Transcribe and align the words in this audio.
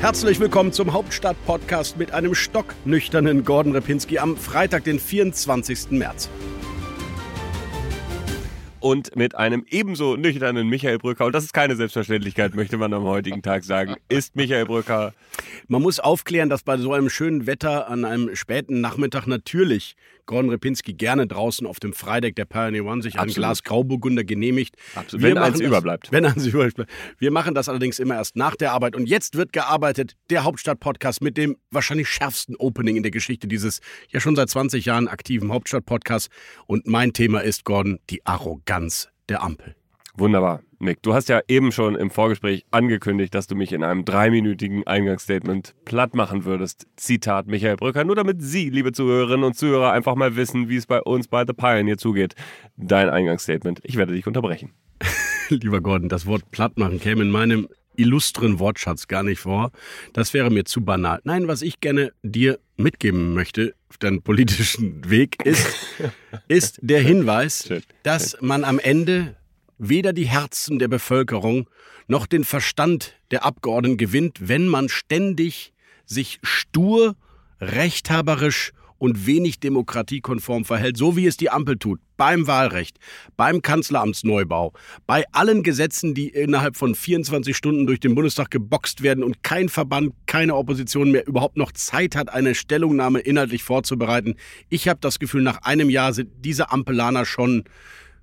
Herzlich 0.00 0.38
willkommen 0.38 0.72
zum 0.72 0.92
Hauptstadt-Podcast 0.92 1.96
mit 1.96 2.12
einem 2.12 2.32
stocknüchternen 2.32 3.44
Gordon 3.44 3.72
Repinski 3.72 4.20
am 4.20 4.36
Freitag, 4.36 4.84
den 4.84 5.00
24. 5.00 5.90
März. 5.90 6.30
Und 8.78 9.16
mit 9.16 9.34
einem 9.34 9.66
ebenso 9.68 10.14
nüchternen 10.14 10.68
Michael 10.68 10.98
Brücker, 10.98 11.26
und 11.26 11.34
das 11.34 11.42
ist 11.42 11.52
keine 11.52 11.74
Selbstverständlichkeit, 11.74 12.54
möchte 12.54 12.76
man 12.76 12.92
am 12.92 13.02
heutigen 13.02 13.42
Tag 13.42 13.64
sagen, 13.64 13.96
ist 14.08 14.36
Michael 14.36 14.66
Brücker. 14.66 15.14
Man 15.66 15.82
muss 15.82 15.98
aufklären, 15.98 16.48
dass 16.48 16.62
bei 16.62 16.76
so 16.76 16.92
einem 16.92 17.10
schönen 17.10 17.48
Wetter 17.48 17.88
an 17.88 18.04
einem 18.04 18.36
späten 18.36 18.80
Nachmittag 18.80 19.26
natürlich 19.26 19.96
Gordon 20.28 20.50
Repinski 20.50 20.92
gerne 20.92 21.26
draußen 21.26 21.66
auf 21.66 21.80
dem 21.80 21.94
Freideck 21.94 22.36
der 22.36 22.44
Pioneer 22.44 22.84
One 22.84 23.02
sich 23.02 23.14
Absolut. 23.14 23.36
ein 23.36 23.40
Glas 23.40 23.62
Grauburgunder 23.64 24.24
genehmigt. 24.24 24.76
Absolut. 24.94 25.24
Wenn 25.24 25.38
eins 25.38 25.58
überbleibt. 25.58 26.12
Wenn 26.12 26.26
eins 26.26 26.46
überbleibt. 26.46 26.90
Wir 27.18 27.30
machen 27.32 27.54
das 27.54 27.68
allerdings 27.68 27.98
immer 27.98 28.14
erst 28.14 28.36
nach 28.36 28.54
der 28.54 28.72
Arbeit. 28.72 28.94
Und 28.94 29.08
jetzt 29.08 29.36
wird 29.36 29.54
gearbeitet, 29.54 30.16
der 30.30 30.44
Hauptstadt-Podcast 30.44 31.22
mit 31.22 31.38
dem 31.38 31.56
wahrscheinlich 31.70 32.08
schärfsten 32.08 32.56
Opening 32.56 32.96
in 32.96 33.02
der 33.02 33.10
Geschichte 33.10 33.48
dieses 33.48 33.80
ja 34.10 34.20
schon 34.20 34.36
seit 34.36 34.50
20 34.50 34.84
Jahren 34.84 35.08
aktiven 35.08 35.50
Hauptstadt-Podcasts. 35.50 36.28
Und 36.66 36.86
mein 36.86 37.14
Thema 37.14 37.40
ist, 37.40 37.64
Gordon, 37.64 37.98
die 38.10 38.24
Arroganz 38.26 39.08
der 39.30 39.42
Ampel. 39.42 39.77
Wunderbar. 40.18 40.62
Mick, 40.80 41.00
du 41.02 41.14
hast 41.14 41.28
ja 41.28 41.40
eben 41.46 41.70
schon 41.70 41.94
im 41.94 42.10
Vorgespräch 42.10 42.64
angekündigt, 42.72 43.34
dass 43.34 43.46
du 43.46 43.54
mich 43.54 43.72
in 43.72 43.84
einem 43.84 44.04
dreiminütigen 44.04 44.84
Eingangsstatement 44.84 45.76
platt 45.84 46.14
machen 46.14 46.44
würdest. 46.44 46.88
Zitat 46.96 47.46
Michael 47.46 47.76
Brücker, 47.76 48.02
nur 48.02 48.16
damit 48.16 48.42
Sie, 48.42 48.68
liebe 48.68 48.90
Zuhörerinnen 48.90 49.44
und 49.44 49.54
Zuhörer, 49.54 49.92
einfach 49.92 50.16
mal 50.16 50.34
wissen, 50.34 50.68
wie 50.68 50.76
es 50.76 50.86
bei 50.86 51.00
uns 51.00 51.28
bei 51.28 51.44
The 51.46 51.52
Pioneer 51.52 51.98
zugeht. 51.98 52.34
Dein 52.76 53.10
Eingangsstatement. 53.10 53.80
Ich 53.84 53.96
werde 53.96 54.12
dich 54.12 54.26
unterbrechen. 54.26 54.72
Lieber 55.50 55.80
Gordon, 55.80 56.08
das 56.08 56.26
Wort 56.26 56.50
plattmachen 56.50 56.98
käme 56.98 57.22
in 57.22 57.30
meinem 57.30 57.68
illustren 57.94 58.58
Wortschatz 58.58 59.06
gar 59.06 59.22
nicht 59.22 59.40
vor. 59.40 59.70
Das 60.14 60.34
wäre 60.34 60.50
mir 60.50 60.64
zu 60.64 60.80
banal. 60.80 61.20
Nein, 61.22 61.46
was 61.46 61.62
ich 61.62 61.80
gerne 61.80 62.12
dir 62.22 62.58
mitgeben 62.76 63.34
möchte 63.34 63.74
auf 63.88 63.98
deinen 63.98 64.22
politischen 64.22 65.08
Weg 65.08 65.44
ist, 65.44 65.76
ist 66.48 66.78
der 66.82 67.00
Hinweis, 67.00 67.72
dass 68.02 68.36
man 68.40 68.64
am 68.64 68.78
Ende 68.78 69.36
weder 69.78 70.12
die 70.12 70.28
Herzen 70.28 70.78
der 70.78 70.88
Bevölkerung 70.88 71.68
noch 72.06 72.26
den 72.26 72.44
Verstand 72.44 73.14
der 73.30 73.44
Abgeordneten 73.44 73.96
gewinnt, 73.96 74.48
wenn 74.48 74.66
man 74.68 74.88
ständig 74.88 75.72
sich 76.04 76.38
stur, 76.42 77.16
rechthaberisch 77.60 78.72
und 78.98 79.26
wenig 79.26 79.60
demokratiekonform 79.60 80.64
verhält, 80.64 80.96
so 80.96 81.16
wie 81.16 81.26
es 81.26 81.36
die 81.36 81.50
Ampel 81.50 81.78
tut, 81.78 82.00
beim 82.16 82.46
Wahlrecht, 82.48 82.98
beim 83.36 83.62
Kanzleramtsneubau, 83.62 84.72
bei 85.06 85.24
allen 85.32 85.62
Gesetzen, 85.62 86.14
die 86.14 86.28
innerhalb 86.28 86.76
von 86.76 86.94
24 86.94 87.56
Stunden 87.56 87.86
durch 87.86 88.00
den 88.00 88.16
Bundestag 88.16 88.50
geboxt 88.50 89.02
werden 89.02 89.22
und 89.22 89.44
kein 89.44 89.68
Verband, 89.68 90.14
keine 90.26 90.56
Opposition 90.56 91.12
mehr 91.12 91.26
überhaupt 91.26 91.56
noch 91.56 91.72
Zeit 91.72 92.16
hat, 92.16 92.28
eine 92.28 92.54
Stellungnahme 92.54 93.20
inhaltlich 93.20 93.62
vorzubereiten. 93.62 94.34
Ich 94.68 94.88
habe 94.88 94.98
das 95.00 95.20
Gefühl, 95.20 95.42
nach 95.42 95.62
einem 95.62 95.90
Jahr 95.90 96.12
sind 96.12 96.30
diese 96.44 96.72
Ampelaner 96.72 97.24
schon 97.24 97.64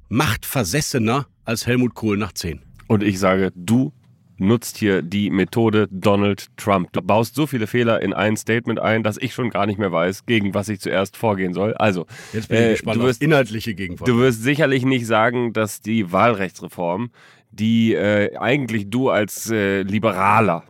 machtversessener 0.09 1.27
als 1.45 1.65
Helmut 1.67 1.93
Kohl 1.93 2.17
nach 2.17 2.33
zehn. 2.33 2.61
Und 2.87 3.03
ich 3.03 3.19
sage, 3.19 3.51
du 3.55 3.93
nutzt 4.37 4.77
hier 4.77 5.01
die 5.01 5.29
Methode 5.29 5.87
Donald 5.91 6.47
Trump. 6.57 6.91
Du 6.91 7.01
baust 7.01 7.35
so 7.35 7.47
viele 7.47 7.67
Fehler 7.67 8.01
in 8.01 8.13
ein 8.13 8.35
Statement 8.35 8.79
ein, 8.79 9.03
dass 9.03 9.17
ich 9.17 9.33
schon 9.33 9.49
gar 9.49 9.65
nicht 9.65 9.79
mehr 9.79 9.91
weiß, 9.91 10.25
gegen 10.25 10.53
was 10.53 10.67
ich 10.69 10.81
zuerst 10.81 11.15
vorgehen 11.15 11.53
soll. 11.53 11.73
Also, 11.75 12.05
Jetzt 12.33 12.49
bin 12.49 12.57
ich 12.57 12.63
äh, 12.63 12.71
gespannt 12.71 12.97
du 12.99 13.05
wirst, 13.05 13.21
inhaltliche 13.21 13.75
Gegenwart. 13.75 14.07
du 14.07 14.17
wirst 14.17 14.43
sicherlich 14.43 14.83
nicht 14.85 15.05
sagen, 15.05 15.53
dass 15.53 15.79
die 15.79 16.11
Wahlrechtsreform, 16.11 17.11
die 17.51 17.93
äh, 17.93 18.35
eigentlich 18.37 18.89
du 18.89 19.09
als 19.09 19.49
äh, 19.49 19.83
Liberaler 19.83 20.63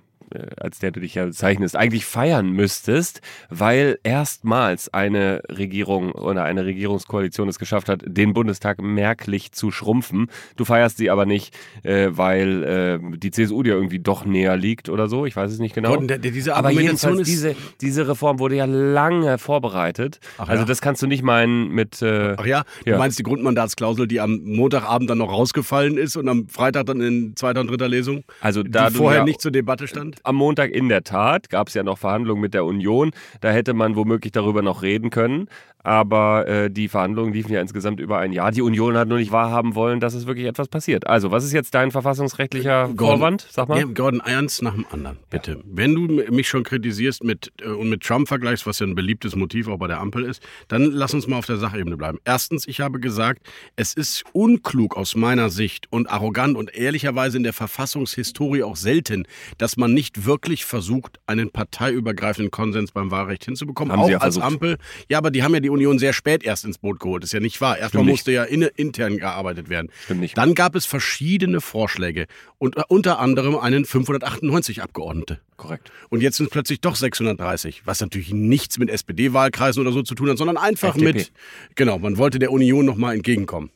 als 0.59 0.79
der 0.79 0.91
du 0.91 0.99
dich 0.99 1.15
ja 1.15 1.25
bezeichnest, 1.25 1.75
eigentlich 1.75 2.05
feiern 2.05 2.49
müsstest, 2.51 3.21
weil 3.49 3.99
erstmals 4.03 4.93
eine 4.93 5.41
Regierung 5.49 6.11
oder 6.13 6.43
eine 6.43 6.65
Regierungskoalition 6.65 7.47
es 7.49 7.59
geschafft 7.59 7.89
hat, 7.89 8.03
den 8.05 8.33
Bundestag 8.33 8.81
merklich 8.81 9.51
zu 9.51 9.71
schrumpfen. 9.71 10.27
Du 10.55 10.65
feierst 10.65 10.97
sie 10.97 11.09
aber 11.09 11.25
nicht, 11.25 11.55
äh, 11.83 12.07
weil 12.11 12.63
äh, 12.63 13.17
die 13.17 13.31
CSU 13.31 13.63
dir 13.63 13.73
irgendwie 13.73 13.99
doch 13.99 14.25
näher 14.25 14.57
liegt 14.57 14.89
oder 14.89 15.07
so. 15.07 15.25
Ich 15.25 15.35
weiß 15.35 15.51
es 15.51 15.59
nicht 15.59 15.75
genau. 15.75 15.95
Der- 15.97 16.17
der- 16.17 16.31
diese 16.31 16.55
aber 16.55 16.71
jedenfalls, 16.71 17.23
diese, 17.23 17.55
diese 17.81 18.07
Reform 18.07 18.39
wurde 18.39 18.55
ja 18.55 18.65
lange 18.65 19.37
vorbereitet. 19.37 20.19
Ach 20.37 20.47
also 20.49 20.61
ja? 20.63 20.67
das 20.67 20.81
kannst 20.81 21.01
du 21.01 21.07
nicht 21.07 21.23
meinen 21.23 21.69
mit... 21.69 22.01
Äh, 22.01 22.35
Ach 22.37 22.45
ja, 22.45 22.63
du 22.83 22.91
Ja. 22.91 22.97
meinst 22.97 23.19
die 23.19 23.23
Grundmandatsklausel, 23.23 24.07
die 24.07 24.19
am 24.19 24.41
Montagabend 24.43 25.09
dann 25.09 25.17
noch 25.19 25.31
rausgefallen 25.31 25.97
ist 25.97 26.15
und 26.17 26.27
am 26.29 26.47
Freitag 26.47 26.85
dann 26.87 27.01
in 27.01 27.35
zweiter 27.35 27.61
und 27.61 27.69
dritter 27.69 27.87
Lesung, 27.87 28.23
Also 28.41 28.63
da 28.63 28.87
die 28.87 28.93
du 28.93 28.99
vorher 28.99 29.19
ja- 29.19 29.25
nicht 29.25 29.41
zur 29.41 29.51
Debatte 29.51 29.87
stand? 29.87 30.17
Am 30.25 30.35
Montag 30.35 30.71
in 30.71 30.89
der 30.89 31.03
Tat 31.03 31.49
gab 31.49 31.67
es 31.67 31.75
ja 31.75 31.83
noch 31.83 31.99
Verhandlungen 31.99 32.41
mit 32.41 32.53
der 32.55 32.65
Union. 32.65 33.11
Da 33.41 33.51
hätte 33.51 33.73
man 33.73 33.95
womöglich 33.95 34.31
darüber 34.31 34.63
noch 34.63 34.81
reden 34.81 35.11
können. 35.11 35.47
Aber 35.85 36.47
äh, 36.47 36.71
die 36.71 36.87
Verhandlungen 36.87 37.31
liefen 37.31 37.53
ja 37.53 37.61
insgesamt 37.61 37.99
über 37.99 38.17
ein 38.17 38.33
Jahr. 38.33 38.51
Die 38.51 38.63
Union 38.63 38.97
hat 38.97 39.07
nur 39.07 39.19
nicht 39.19 39.31
wahrhaben 39.31 39.75
wollen, 39.75 39.99
dass 39.99 40.15
es 40.15 40.25
wirklich 40.25 40.47
etwas 40.47 40.67
passiert. 40.67 41.05
Also, 41.05 41.29
was 41.29 41.43
ist 41.43 41.53
jetzt 41.53 41.75
dein 41.75 41.91
verfassungsrechtlicher 41.91 42.89
Vorwand? 42.97 43.45
Sag 43.51 43.69
mal. 43.69 43.79
Ja, 43.79 43.85
Gordon, 43.85 44.19
eins 44.19 44.63
nach 44.63 44.73
dem 44.73 44.87
anderen, 44.89 45.17
bitte. 45.29 45.61
Wenn 45.63 45.93
du 45.93 46.23
mich 46.33 46.49
schon 46.49 46.63
kritisierst 46.63 47.23
mit, 47.23 47.51
äh, 47.61 47.67
und 47.67 47.89
mit 47.89 48.01
Trump 48.01 48.27
vergleichst, 48.27 48.65
was 48.65 48.79
ja 48.79 48.87
ein 48.87 48.95
beliebtes 48.95 49.35
Motiv 49.35 49.67
auch 49.67 49.77
bei 49.77 49.85
der 49.85 49.99
Ampel 49.99 50.23
ist, 50.23 50.41
dann 50.69 50.85
lass 50.85 51.13
uns 51.13 51.27
mal 51.27 51.37
auf 51.37 51.45
der 51.45 51.57
Sachebene 51.57 51.97
bleiben. 51.97 52.17
Erstens, 52.25 52.67
ich 52.67 52.81
habe 52.81 52.99
gesagt, 52.99 53.43
es 53.75 53.93
ist 53.93 54.23
unklug 54.33 54.97
aus 54.97 55.15
meiner 55.15 55.51
Sicht 55.51 55.85
und 55.91 56.09
arrogant 56.09 56.57
und 56.57 56.73
ehrlicherweise 56.73 57.37
in 57.37 57.43
der 57.43 57.53
Verfassungshistorie 57.53 58.63
auch 58.63 58.75
selten, 58.75 59.27
dass 59.59 59.77
man 59.77 59.93
nicht 59.93 60.25
wirklich 60.25 60.65
versucht, 60.65 61.19
einen 61.27 61.51
parteiübergreifenden 61.51 62.49
Konsens 62.49 62.91
beim 62.91 63.11
Wahlrecht 63.11 63.45
hinzubekommen. 63.45 63.91
Haben 63.91 63.99
auch 63.99 64.05
sie 64.07 64.13
ja 64.13 64.17
als 64.17 64.37
versucht. 64.37 64.53
Ampel. 64.53 64.77
Ja, 65.09 65.19
aber 65.19 65.29
die 65.29 65.43
haben 65.43 65.53
ja 65.53 65.59
die 65.59 65.74
Union 65.75 65.99
sehr 65.99 66.13
spät 66.13 66.43
erst 66.43 66.65
ins 66.65 66.77
Boot 66.79 66.99
geholt. 66.99 67.21
Das 67.23 67.29
ist 67.29 67.33
ja 67.33 67.39
nicht 67.39 67.61
wahr. 67.61 67.77
Erstmal 67.77 68.03
musste 68.03 68.31
ja 68.31 68.43
intern 68.43 69.17
gearbeitet 69.17 69.69
werden. 69.69 69.89
Stimmt 70.05 70.21
nicht. 70.21 70.37
Dann 70.37 70.55
gab 70.55 70.75
es 70.75 70.85
verschiedene 70.85 71.61
Vorschläge 71.61 72.25
und 72.57 72.77
äh, 72.77 72.81
unter 72.87 73.19
anderem 73.19 73.55
einen 73.57 73.85
598 73.85 74.81
Abgeordnete. 74.81 75.39
Korrekt. 75.57 75.91
Und 76.09 76.21
jetzt 76.21 76.37
sind 76.37 76.47
es 76.47 76.51
plötzlich 76.51 76.81
doch 76.81 76.95
630, 76.95 77.83
was 77.85 78.01
natürlich 78.01 78.33
nichts 78.33 78.77
mit 78.77 78.89
SPD-Wahlkreisen 78.89 79.81
oder 79.81 79.91
so 79.91 80.01
zu 80.01 80.15
tun 80.15 80.29
hat, 80.29 80.37
sondern 80.37 80.57
einfach 80.57 80.95
FDP. 80.95 81.13
mit, 81.13 81.31
genau, 81.75 81.99
man 81.99 82.17
wollte 82.17 82.39
der 82.39 82.51
Union 82.51 82.85
nochmal 82.85 83.15
entgegenkommen. 83.15 83.69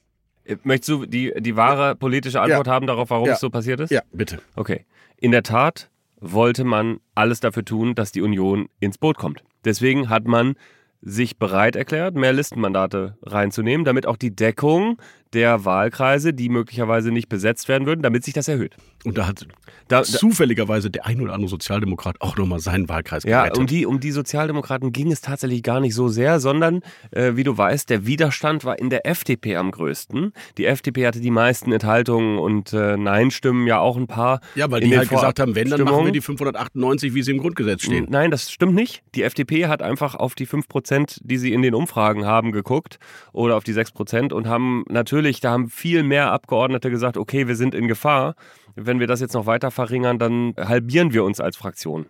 Äh, 0.46 0.58
Möchtest 0.64 0.90
du 0.90 1.06
die, 1.06 1.32
die 1.38 1.56
wahre 1.56 1.96
politische 1.96 2.42
Antwort 2.42 2.68
Ja. 2.68 2.74
haben 2.74 2.88
darauf, 2.88 3.10
warum 3.10 3.28
Ja. 3.28 3.34
es 3.34 3.40
so 3.40 3.50
passiert 3.50 3.80
ist? 3.80 3.92
Ja, 3.92 4.02
bitte. 4.12 4.42
Okay. 4.56 4.86
In 5.18 5.32
der 5.32 5.44
Tat 5.44 5.90
wollte 6.22 6.64
man 6.64 7.00
alles 7.16 7.40
dafür 7.40 7.64
tun, 7.64 7.96
dass 7.96 8.12
die 8.12 8.22
Union 8.22 8.68
ins 8.80 8.98
Boot 8.98 9.18
kommt. 9.18 9.42
Deswegen 9.64 10.10
hat 10.10 10.26
man 10.26 10.56
sich 11.02 11.38
bereit 11.38 11.76
erklärt, 11.76 12.16
mehr 12.16 12.34
Listenmandate 12.34 13.18
reinzunehmen, 13.24 13.86
damit 13.86 14.06
auch 14.06 14.18
die 14.18 14.36
Deckung 14.36 14.98
der 15.34 15.64
Wahlkreise, 15.66 16.34
die 16.34 16.50
möglicherweise 16.50 17.12
nicht 17.12 17.30
besetzt 17.30 17.68
werden 17.68 17.86
würden, 17.86 18.02
damit 18.02 18.24
sich 18.24 18.34
das 18.34 18.48
erhöht. 18.48 18.76
Und 19.06 19.18
da 19.18 19.28
hat 19.28 19.48
Da- 19.88 20.04
zufälligerweise 20.04 20.90
der 20.92 21.06
ein 21.06 21.22
oder 21.22 21.34
andere 21.34 21.50
Sozialdemokrat 21.50 22.20
auch 22.22 22.36
nochmal 22.38 22.60
seinen 22.60 22.90
Wahlkreis 22.90 23.24
Ja, 23.24 23.40
gerettet. 23.44 23.58
um 23.60 23.68
die, 23.68 23.86
um 23.86 24.00
die 24.00 24.12
Sozialdemokraten 24.12 24.92
ging 24.92 25.12
es 25.12 25.22
tatsächlich 25.22 25.64
gar 25.64 25.80
nicht 25.80 25.96
so 25.96 26.08
sehr, 26.10 26.40
sondern, 26.40 26.82
äh, 27.12 27.32
wie 27.36 27.44
du 27.44 27.58
weißt, 27.58 27.90
der 27.90 28.06
Widerstand 28.06 28.66
war 28.66 28.78
in 28.80 28.90
der 28.90 29.06
FDP 29.08 29.56
am 29.56 29.72
größten. 29.72 30.34
Die 30.58 30.66
FDP 30.66 31.08
hatte 31.08 31.20
die 31.22 31.32
meisten 31.32 31.72
Enthaltungen 31.72 32.38
und 32.40 32.74
äh, 32.74 32.98
Nein-Stimmen 32.98 33.68
ja 33.68 33.80
auch 33.80 33.98
ein 33.98 34.08
paar. 34.08 34.42
ja, 34.56 34.70
weil 34.70 34.82
die 34.82 34.98
halt 34.98 35.10
gesagt 35.10 35.40
haben, 35.40 35.56
wenn, 35.56 35.70
dann 35.70 35.82
machen 35.84 36.06
wir 36.06 36.12
die 36.12 36.22
598, 36.22 37.14
wie 37.14 37.22
sie 37.24 37.32
im 37.32 37.38
Grundgesetz 37.38 37.84
stehen. 37.84 38.08
Nein, 38.10 38.32
das 38.32 38.52
stimmt 38.52 38.74
nicht. 38.76 39.02
Die 39.16 39.24
FDP 39.24 39.68
hat 39.68 39.82
einfach 39.82 40.16
auf 40.16 40.36
die 40.36 40.46
5%, 40.46 41.20
die 41.24 41.38
sie 41.38 41.54
in 41.54 41.62
den 41.62 41.74
Umfragen 41.74 42.26
haben, 42.26 42.52
geguckt 42.52 43.00
oder 43.32 43.56
auf 43.56 43.64
die 43.64 43.74
6% 43.74 44.34
und 44.34 44.48
haben 44.48 44.84
natürlich, 44.90 45.19
da 45.42 45.52
haben 45.52 45.70
viel 45.70 46.04
mehr 46.04 46.32
Abgeordnete 46.32 46.90
gesagt, 46.90 47.18
okay, 47.18 47.48
wir 47.48 47.56
sind 47.56 47.76
in 47.76 47.88
Gefahr, 47.88 48.36
wenn 48.86 49.00
wir 49.00 49.08
das 49.08 49.20
jetzt 49.20 49.34
noch 49.34 49.46
weiter 49.46 49.72
verringern, 49.72 50.20
dann 50.20 50.54
halbieren 50.58 51.14
wir 51.14 51.24
uns 51.24 51.40
als 51.40 51.58
Fraktion. 51.58 52.08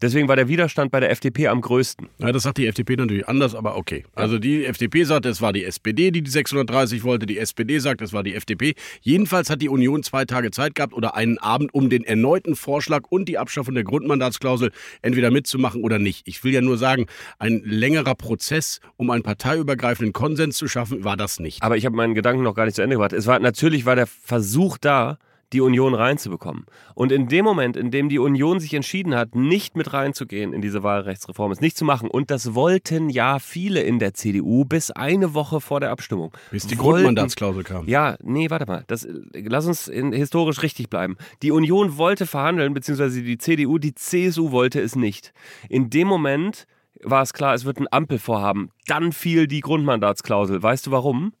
Deswegen 0.00 0.28
war 0.28 0.36
der 0.36 0.46
Widerstand 0.46 0.92
bei 0.92 1.00
der 1.00 1.10
FDP 1.10 1.48
am 1.48 1.60
größten. 1.60 2.08
Ja, 2.18 2.30
das 2.30 2.44
sagt 2.44 2.58
die 2.58 2.66
FDP 2.66 2.96
natürlich 2.96 3.26
anders, 3.26 3.56
aber 3.56 3.76
okay. 3.76 4.04
Also 4.14 4.38
die 4.38 4.64
FDP 4.64 5.02
sagt, 5.02 5.26
es 5.26 5.42
war 5.42 5.52
die 5.52 5.64
SPD, 5.64 6.12
die 6.12 6.22
die 6.22 6.30
630 6.30 7.02
wollte. 7.02 7.26
Die 7.26 7.38
SPD 7.38 7.80
sagt, 7.80 8.00
es 8.00 8.12
war 8.12 8.22
die 8.22 8.34
FDP. 8.34 8.74
Jedenfalls 9.00 9.50
hat 9.50 9.60
die 9.60 9.68
Union 9.68 10.04
zwei 10.04 10.24
Tage 10.24 10.52
Zeit 10.52 10.76
gehabt 10.76 10.92
oder 10.92 11.16
einen 11.16 11.38
Abend, 11.38 11.74
um 11.74 11.90
den 11.90 12.04
erneuten 12.04 12.54
Vorschlag 12.54 13.02
und 13.08 13.28
die 13.28 13.38
Abschaffung 13.38 13.74
der 13.74 13.82
Grundmandatsklausel 13.82 14.70
entweder 15.02 15.32
mitzumachen 15.32 15.82
oder 15.82 15.98
nicht. 15.98 16.28
Ich 16.28 16.44
will 16.44 16.52
ja 16.52 16.60
nur 16.60 16.78
sagen, 16.78 17.06
ein 17.40 17.62
längerer 17.64 18.14
Prozess, 18.14 18.80
um 18.96 19.10
einen 19.10 19.24
parteiübergreifenden 19.24 20.12
Konsens 20.12 20.58
zu 20.58 20.68
schaffen, 20.68 21.02
war 21.02 21.16
das 21.16 21.40
nicht. 21.40 21.64
Aber 21.64 21.76
ich 21.76 21.84
habe 21.84 21.96
meinen 21.96 22.14
Gedanken 22.14 22.44
noch 22.44 22.54
gar 22.54 22.66
nicht 22.66 22.76
zu 22.76 22.82
Ende 22.82 22.94
gebracht. 22.94 23.12
Es 23.12 23.26
war 23.26 23.40
natürlich 23.40 23.84
war 23.84 23.96
der 23.96 24.06
Versuch 24.06 24.78
da, 24.78 25.18
die 25.52 25.60
Union 25.60 25.94
reinzubekommen. 25.94 26.66
Und 26.94 27.12
in 27.12 27.28
dem 27.28 27.44
Moment, 27.44 27.76
in 27.76 27.90
dem 27.90 28.08
die 28.08 28.18
Union 28.18 28.60
sich 28.60 28.74
entschieden 28.74 29.14
hat, 29.14 29.34
nicht 29.34 29.76
mit 29.76 29.92
reinzugehen 29.92 30.52
in 30.52 30.60
diese 30.60 30.82
Wahlrechtsreform, 30.82 31.52
es 31.52 31.60
nicht 31.60 31.76
zu 31.76 31.84
machen, 31.84 32.10
und 32.10 32.30
das 32.30 32.54
wollten 32.54 33.08
ja 33.08 33.38
viele 33.38 33.80
in 33.80 33.98
der 33.98 34.14
CDU 34.14 34.64
bis 34.64 34.90
eine 34.90 35.34
Woche 35.34 35.60
vor 35.60 35.80
der 35.80 35.90
Abstimmung. 35.90 36.32
Bis 36.50 36.66
die 36.66 36.78
wollten, 36.78 37.04
Grundmandatsklausel 37.04 37.64
kam. 37.64 37.86
Ja, 37.88 38.16
nee, 38.22 38.50
warte 38.50 38.66
mal. 38.66 38.84
Das, 38.86 39.06
lass 39.32 39.66
uns 39.66 39.88
in, 39.88 40.12
historisch 40.12 40.62
richtig 40.62 40.90
bleiben. 40.90 41.16
Die 41.42 41.50
Union 41.50 41.96
wollte 41.96 42.26
verhandeln, 42.26 42.74
beziehungsweise 42.74 43.22
die 43.22 43.38
CDU, 43.38 43.78
die 43.78 43.94
CSU 43.94 44.50
wollte 44.50 44.80
es 44.80 44.96
nicht. 44.96 45.32
In 45.68 45.90
dem 45.90 46.08
Moment 46.08 46.66
war 47.02 47.22
es 47.22 47.32
klar, 47.32 47.54
es 47.54 47.64
wird 47.64 47.78
ein 47.78 47.86
Ampelvorhaben. 47.90 48.70
Dann 48.86 49.12
fiel 49.12 49.46
die 49.46 49.60
Grundmandatsklausel. 49.60 50.62
Weißt 50.62 50.86
du 50.86 50.90
warum? 50.90 51.32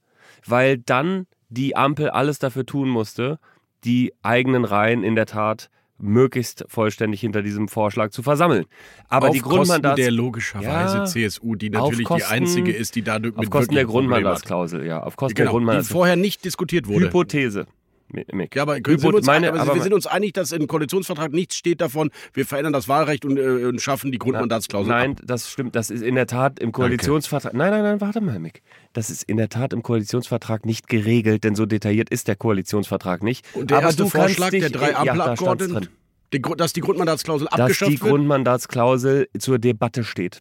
Weil 0.46 0.78
dann 0.78 1.26
die 1.48 1.76
Ampel 1.76 2.10
alles 2.10 2.38
dafür 2.38 2.66
tun 2.66 2.88
musste, 2.88 3.38
die 3.84 4.12
eigenen 4.22 4.64
Reihen 4.64 5.02
in 5.04 5.14
der 5.14 5.26
Tat 5.26 5.70
möglichst 6.00 6.64
vollständig 6.68 7.20
hinter 7.20 7.42
diesem 7.42 7.66
Vorschlag 7.66 8.10
zu 8.10 8.22
versammeln. 8.22 8.66
Aber 9.08 9.28
auf 9.30 9.34
die 9.34 9.40
Grundmandats 9.40 9.96
der 9.96 10.12
logischerweise 10.12 10.98
Ja, 10.98 11.04
CSU, 11.06 11.56
die 11.56 11.70
natürlich 11.70 11.90
auf 11.92 11.96
die 11.96 12.04
Kosten- 12.04 12.32
einzige 12.32 12.72
ist, 12.72 12.94
die 12.94 13.02
dadurch 13.02 13.34
auf 13.34 13.40
mit 13.40 13.50
Kosten 13.50 13.74
der. 13.74 13.84
Grundmandatsklausel, 13.84 14.86
ja, 14.86 15.02
auf 15.02 15.16
Kosten 15.16 15.34
der 15.34 15.44
Genau, 15.46 15.50
die 15.50 15.52
Grundmandatsklausel. 15.56 15.96
vorher 15.98 16.16
nicht 16.16 16.44
diskutiert 16.44 16.86
wurde. 16.86 17.06
Hypothese. 17.06 17.66
Mick. 18.10 18.56
Ja, 18.56 18.62
aber, 18.62 18.76
Hypo- 18.76 18.98
sind 18.98 19.14
uns, 19.14 19.26
meine, 19.26 19.48
aber 19.50 19.60
aber 19.60 19.74
wir 19.74 19.82
sind 19.82 19.92
uns 19.92 20.06
einig, 20.06 20.32
dass 20.32 20.52
im 20.52 20.66
Koalitionsvertrag 20.66 21.32
nichts 21.32 21.56
steht 21.56 21.80
davon, 21.80 22.10
wir 22.32 22.46
verändern 22.46 22.72
das 22.72 22.88
Wahlrecht 22.88 23.24
und, 23.24 23.36
äh, 23.38 23.66
und 23.66 23.80
schaffen 23.80 24.10
die 24.12 24.18
Grundmandatsklausel 24.18 24.88
Nein, 24.90 25.10
ab. 25.12 25.22
das 25.24 25.50
stimmt. 25.50 25.76
Das 25.76 25.90
ist 25.90 26.02
in 26.02 26.14
der 26.14 26.26
Tat 26.26 26.58
im 26.58 26.72
Koalitionsvertrag. 26.72 27.52
Nein, 27.54 27.70
nein, 27.70 27.82
nein, 27.82 28.00
warte 28.00 28.20
mal, 28.20 28.38
Mick. 28.38 28.62
Das 28.94 29.10
ist 29.10 29.22
in 29.24 29.36
der 29.36 29.48
Tat 29.48 29.72
im 29.72 29.82
Koalitionsvertrag 29.82 30.64
nicht 30.64 30.88
geregelt, 30.88 31.44
denn 31.44 31.54
so 31.54 31.66
detailliert 31.66 32.08
ist 32.10 32.28
der 32.28 32.36
Koalitionsvertrag 32.36 33.22
nicht. 33.22 33.44
Und 33.54 33.70
der 33.70 33.78
Aber 33.78 33.86
erste 33.88 34.06
Vorschlag 34.06 34.50
dich, 34.50 34.60
der 34.60 34.70
drei 34.70 34.90
ja, 34.92 35.04
da 35.04 35.04
stand's 35.04 35.10
Ampelabgeordneten, 35.40 35.88
die 36.32 36.42
Gru- 36.42 36.54
dass 36.54 36.72
die 36.72 36.80
Grundmandatsklausel 36.80 37.48
dass 37.50 37.60
abgeschafft 37.60 37.92
die 37.92 38.00
wird. 38.00 38.10
Grundmandatsklausel 38.10 39.28
zur 39.38 39.58
Debatte 39.58 40.04
steht. 40.04 40.40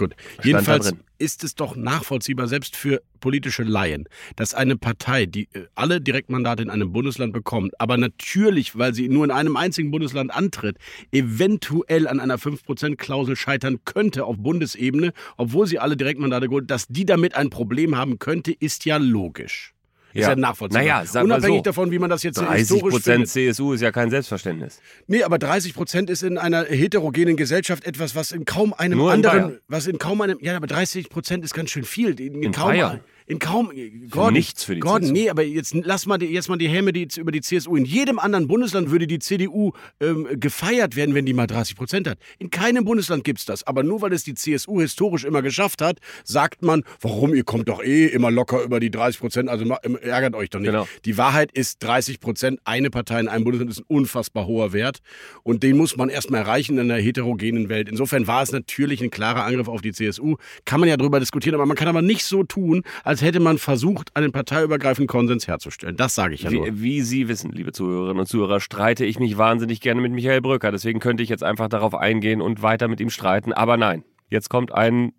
Gut. 0.00 0.16
da 0.38 0.44
Jedenfalls 0.44 0.94
ist 1.18 1.44
es 1.44 1.54
doch 1.54 1.76
nachvollziehbar, 1.76 2.48
selbst 2.48 2.74
für 2.74 3.02
politische 3.20 3.64
Laien, 3.64 4.08
dass 4.34 4.54
eine 4.54 4.78
Partei, 4.78 5.26
die 5.26 5.48
äh, 5.52 5.66
alle 5.74 6.00
Direktmandate 6.00 6.62
in 6.62 6.70
einem 6.70 6.90
Bundesland 6.90 7.34
bekommt, 7.34 7.78
aber 7.78 7.98
natürlich, 7.98 8.78
weil 8.78 8.94
sie 8.94 9.10
nur 9.10 9.26
in 9.26 9.30
einem 9.30 9.58
einzigen 9.58 9.90
Bundesland 9.90 10.34
antritt, 10.34 10.78
eventuell 11.12 12.08
an 12.08 12.18
einer 12.18 12.38
5%-Klausel 12.38 13.36
scheitern 13.36 13.80
könnte 13.84 14.24
auf 14.24 14.36
Bundesebene, 14.38 15.12
obwohl 15.36 15.66
sie 15.66 15.78
alle 15.78 15.98
Direktmandate 15.98 16.48
geholt, 16.48 16.70
dass 16.70 16.86
die 16.88 17.04
damit 17.04 17.34
ein 17.34 17.50
Problem 17.50 17.94
haben 17.94 18.18
könnte, 18.18 18.52
ist 18.52 18.86
ja 18.86 18.96
logisch. 18.96 19.74
Ist 20.12 20.22
ja, 20.22 20.30
Ja. 20.30 20.36
nachvollziehbar. 20.36 20.82
Naja, 20.82 21.02
sag 21.06 21.26
mal 21.26 21.34
Unabhängig 21.34 21.58
so. 21.58 21.62
davon, 21.62 21.90
wie 21.90 21.98
man 21.98 22.10
das 22.10 22.22
jetzt 22.22 22.36
30 22.38 22.58
historisch 22.68 22.94
Prozent. 22.94 23.28
CSU 23.28 23.72
ist 23.72 23.80
ja 23.80 23.92
kein 23.92 24.10
Selbstverständnis. 24.10 24.80
Nee, 25.06 25.22
aber 25.22 25.38
30 25.38 25.74
Prozent 25.74 26.10
ist 26.10 26.22
in 26.22 26.36
einer 26.38 26.64
heterogenen 26.64 27.36
Gesellschaft 27.36 27.84
etwas, 27.86 28.14
was 28.16 28.32
in 28.32 28.44
kaum 28.44 28.72
einem 28.74 28.98
Nur 28.98 29.10
in 29.12 29.16
anderen, 29.24 29.42
Bayern. 29.50 29.60
was 29.68 29.86
in 29.86 29.98
kaum 29.98 30.20
einem, 30.20 30.38
ja, 30.40 30.56
aber 30.56 30.66
30 30.66 31.08
Prozent 31.10 31.44
ist 31.44 31.54
ganz 31.54 31.70
schön 31.70 31.84
viel. 31.84 32.18
In, 32.20 32.42
In 32.42 32.52
kaum, 32.52 32.68
Bayern. 32.70 33.00
In 33.30 33.38
kaum, 33.38 33.70
Gordon, 34.10 34.32
nichts 34.32 34.64
für 34.64 34.74
die 34.74 34.80
Gordon, 34.80 35.02
CSU. 35.02 35.12
nee, 35.12 35.30
aber 35.30 35.42
jetzt 35.42 35.72
lass 35.74 36.06
mal 36.06 36.18
die, 36.18 36.26
jetzt 36.26 36.48
mal 36.48 36.58
die 36.58 36.68
Häme 36.68 36.92
die, 36.92 37.06
über 37.16 37.30
die 37.30 37.40
CSU. 37.40 37.76
In 37.76 37.84
jedem 37.84 38.18
anderen 38.18 38.48
Bundesland 38.48 38.90
würde 38.90 39.06
die 39.06 39.20
CDU 39.20 39.70
ähm, 40.00 40.26
gefeiert 40.34 40.96
werden, 40.96 41.14
wenn 41.14 41.26
die 41.26 41.32
mal 41.32 41.46
30 41.46 41.76
Prozent 41.76 42.08
hat. 42.08 42.18
In 42.40 42.50
keinem 42.50 42.84
Bundesland 42.84 43.22
gibt's 43.22 43.44
das. 43.44 43.62
Aber 43.62 43.84
nur 43.84 44.02
weil 44.02 44.12
es 44.12 44.24
die 44.24 44.34
CSU 44.34 44.80
historisch 44.80 45.24
immer 45.24 45.42
geschafft 45.42 45.80
hat, 45.80 46.00
sagt 46.24 46.62
man, 46.62 46.82
warum, 47.00 47.32
ihr 47.32 47.44
kommt 47.44 47.68
doch 47.68 47.80
eh 47.84 48.06
immer 48.06 48.32
locker 48.32 48.64
über 48.64 48.80
die 48.80 48.90
30 48.90 49.20
Prozent, 49.20 49.48
also 49.48 49.64
ähm, 49.84 49.96
ärgert 49.96 50.34
euch 50.34 50.50
doch 50.50 50.58
nicht. 50.58 50.70
Genau. 50.70 50.88
Die 51.04 51.16
Wahrheit 51.16 51.52
ist, 51.52 51.84
30 51.84 52.18
Prozent, 52.18 52.58
eine 52.64 52.90
Partei 52.90 53.20
in 53.20 53.28
einem 53.28 53.44
Bundesland 53.44 53.70
ist 53.70 53.78
ein 53.78 53.84
unfassbar 53.86 54.48
hoher 54.48 54.72
Wert. 54.72 54.98
Und 55.44 55.62
den 55.62 55.76
muss 55.76 55.96
man 55.96 56.08
erstmal 56.08 56.40
erreichen 56.40 56.78
in 56.78 56.90
einer 56.90 57.00
heterogenen 57.00 57.68
Welt. 57.68 57.88
Insofern 57.88 58.26
war 58.26 58.42
es 58.42 58.50
natürlich 58.50 59.00
ein 59.02 59.10
klarer 59.10 59.44
Angriff 59.44 59.68
auf 59.68 59.82
die 59.82 59.92
CSU. 59.92 60.34
Kann 60.64 60.80
man 60.80 60.88
ja 60.88 60.96
drüber 60.96 61.20
diskutieren, 61.20 61.54
aber 61.54 61.66
man 61.66 61.76
kann 61.76 61.86
aber 61.86 62.02
nicht 62.02 62.24
so 62.24 62.42
tun, 62.42 62.82
als 63.04 63.19
hätte 63.22 63.40
man 63.40 63.58
versucht, 63.58 64.16
einen 64.16 64.32
parteiübergreifenden 64.32 65.08
Konsens 65.08 65.46
herzustellen. 65.46 65.96
Das 65.96 66.14
sage 66.14 66.34
ich 66.34 66.42
ja 66.42 66.50
nur. 66.50 66.66
Wie, 66.66 66.82
wie 66.82 67.00
Sie 67.02 67.28
wissen, 67.28 67.52
liebe 67.52 67.72
Zuhörerinnen 67.72 68.20
und 68.20 68.26
Zuhörer, 68.26 68.60
streite 68.60 69.04
ich 69.04 69.18
mich 69.18 69.38
wahnsinnig 69.38 69.80
gerne 69.80 70.00
mit 70.00 70.12
Michael 70.12 70.40
Brücker. 70.40 70.72
Deswegen 70.72 71.00
könnte 71.00 71.22
ich 71.22 71.28
jetzt 71.28 71.42
einfach 71.42 71.68
darauf 71.68 71.94
eingehen 71.94 72.40
und 72.40 72.62
weiter 72.62 72.88
mit 72.88 73.00
ihm 73.00 73.10
streiten. 73.10 73.52
Aber 73.52 73.76
nein, 73.76 74.04
jetzt 74.28 74.48
kommt 74.48 74.72
ein 74.72 75.12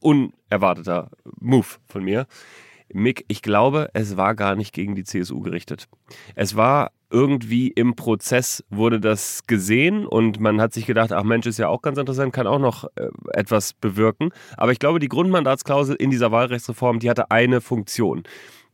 unerwarteter 0.00 1.10
Move 1.40 1.66
von 1.86 2.04
mir. 2.04 2.26
Mick, 2.92 3.24
ich 3.28 3.42
glaube, 3.42 3.90
es 3.94 4.16
war 4.16 4.34
gar 4.34 4.54
nicht 4.54 4.72
gegen 4.72 4.94
die 4.94 5.04
CSU 5.04 5.40
gerichtet. 5.40 5.88
Es 6.34 6.56
war 6.56 6.92
irgendwie 7.10 7.68
im 7.68 7.94
Prozess 7.94 8.64
wurde 8.70 9.00
das 9.00 9.46
gesehen 9.46 10.06
und 10.06 10.40
man 10.40 10.60
hat 10.60 10.72
sich 10.72 10.86
gedacht, 10.86 11.12
ach 11.12 11.22
Mensch, 11.22 11.46
ist 11.46 11.58
ja 11.58 11.68
auch 11.68 11.82
ganz 11.82 11.98
interessant, 11.98 12.32
kann 12.32 12.46
auch 12.46 12.58
noch 12.58 12.84
äh, 12.96 13.08
etwas 13.32 13.74
bewirken. 13.74 14.30
Aber 14.56 14.72
ich 14.72 14.78
glaube, 14.78 14.98
die 14.98 15.08
Grundmandatsklausel 15.08 15.96
in 15.96 16.10
dieser 16.10 16.32
Wahlrechtsreform, 16.32 16.98
die 16.98 17.10
hatte 17.10 17.30
eine 17.30 17.60
Funktion. 17.60 18.24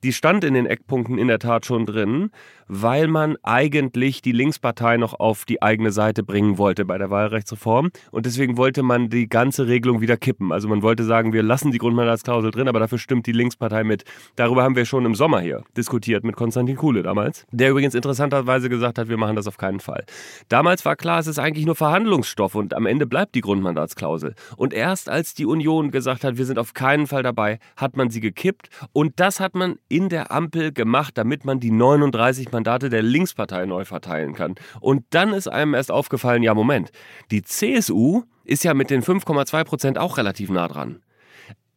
Die 0.03 0.13
stand 0.13 0.43
in 0.43 0.55
den 0.55 0.67
Eckpunkten 0.67 1.17
in 1.19 1.29
der 1.29 1.39
Tat 1.39 1.65
schon 1.65 1.87
drin, 1.87 2.31
weil 2.75 3.07
man 3.07 3.37
eigentlich 3.43 4.23
die 4.23 4.33
Linkspartei 4.33 4.97
noch 4.97 5.13
auf 5.21 5.45
die 5.45 5.61
eigene 5.61 5.93
Seite 5.93 6.23
bringen 6.23 6.57
wollte 6.57 6.87
bei 6.87 6.97
der 6.97 7.11
Wahlrechtsreform. 7.11 7.91
Und 8.11 8.25
deswegen 8.25 8.57
wollte 8.57 8.83
man 8.83 9.11
die 9.11 9.29
ganze 9.29 9.67
Regelung 9.67 10.01
wieder 10.01 10.17
kippen. 10.17 10.53
Also 10.53 10.69
man 10.69 10.81
wollte 10.81 11.05
sagen, 11.05 11.35
wir 11.35 11.43
lassen 11.43 11.71
die 11.71 11.77
Grundmandatsklausel 11.77 12.51
drin, 12.51 12.69
aber 12.69 12.81
dafür 12.81 12.97
stimmt 12.97 13.27
die 13.27 13.33
Linkspartei 13.33 13.85
mit. 13.85 14.05
Darüber 14.37 14.63
haben 14.63 14.75
wir 14.75 14.87
schon 14.87 15.05
im 15.05 15.15
Sommer 15.15 15.41
hier 15.41 15.65
diskutiert 15.77 16.25
mit 16.25 16.35
Konstantin 16.35 16.77
Kuhle 16.77 17.03
damals, 17.03 17.45
der 17.53 17.71
übrigens 17.71 17.95
interessanterweise 17.95 18.71
gesagt 18.71 18.99
hat, 18.99 19.11
wir 19.11 19.19
machen 19.19 19.37
das 19.37 19.47
auf 19.47 19.59
keinen 19.59 19.81
Fall. 19.81 20.07
Damals 20.49 20.87
war 20.87 20.97
klar, 20.97 21.19
es 21.21 21.27
ist 21.27 21.39
eigentlich 21.39 21.67
nur 21.67 21.75
Verhandlungsstoff 21.75 22.55
und 22.55 22.73
am 22.73 22.87
Ende 22.87 23.07
bleibt 23.07 23.35
die 23.35 23.43
Grundmandatsklausel. 23.43 24.35
Und 24.57 24.73
erst 24.73 25.11
als 25.11 25.35
die 25.35 25.45
Union 25.45 25.91
gesagt 25.91 26.25
hat, 26.25 26.39
wir 26.39 26.47
sind 26.47 26.59
auf 26.59 26.73
keinen 26.73 27.07
Fall 27.07 27.23
dabei, 27.23 27.59
hat 27.77 27.99
man 27.99 28.09
sie 28.09 28.21
gekippt. 28.21 28.71
Und 28.95 29.21
das 29.21 29.41
hat 29.41 29.55
man 29.55 29.77
in 29.91 30.09
der 30.09 30.33
Ampel 30.33 30.73
gemacht, 30.73 31.19
damit 31.19 31.45
man 31.45 31.61
die 31.61 31.71
39 31.71 32.51
Mandate 32.51 32.62
der 32.89 33.03
Linkspartei 33.03 33.67
neu 33.67 33.85
verteilen 33.85 34.35
kann. 34.35 34.55
Und 34.81 35.05
dann 35.11 35.33
ist 35.33 35.49
einem 35.49 35.75
erst 35.75 35.91
aufgefallen, 35.91 36.43
ja 36.43 36.55
Moment, 36.55 36.91
die 37.31 37.43
CSU 37.43 38.23
ist 38.45 38.65
ja 38.65 38.75
mit 38.75 38.91
den 38.91 39.03
5,2 39.03 39.65
Prozent 39.65 39.99
auch 39.99 40.19
relativ 40.19 40.51
nah 40.51 40.69
dran. 40.69 41.03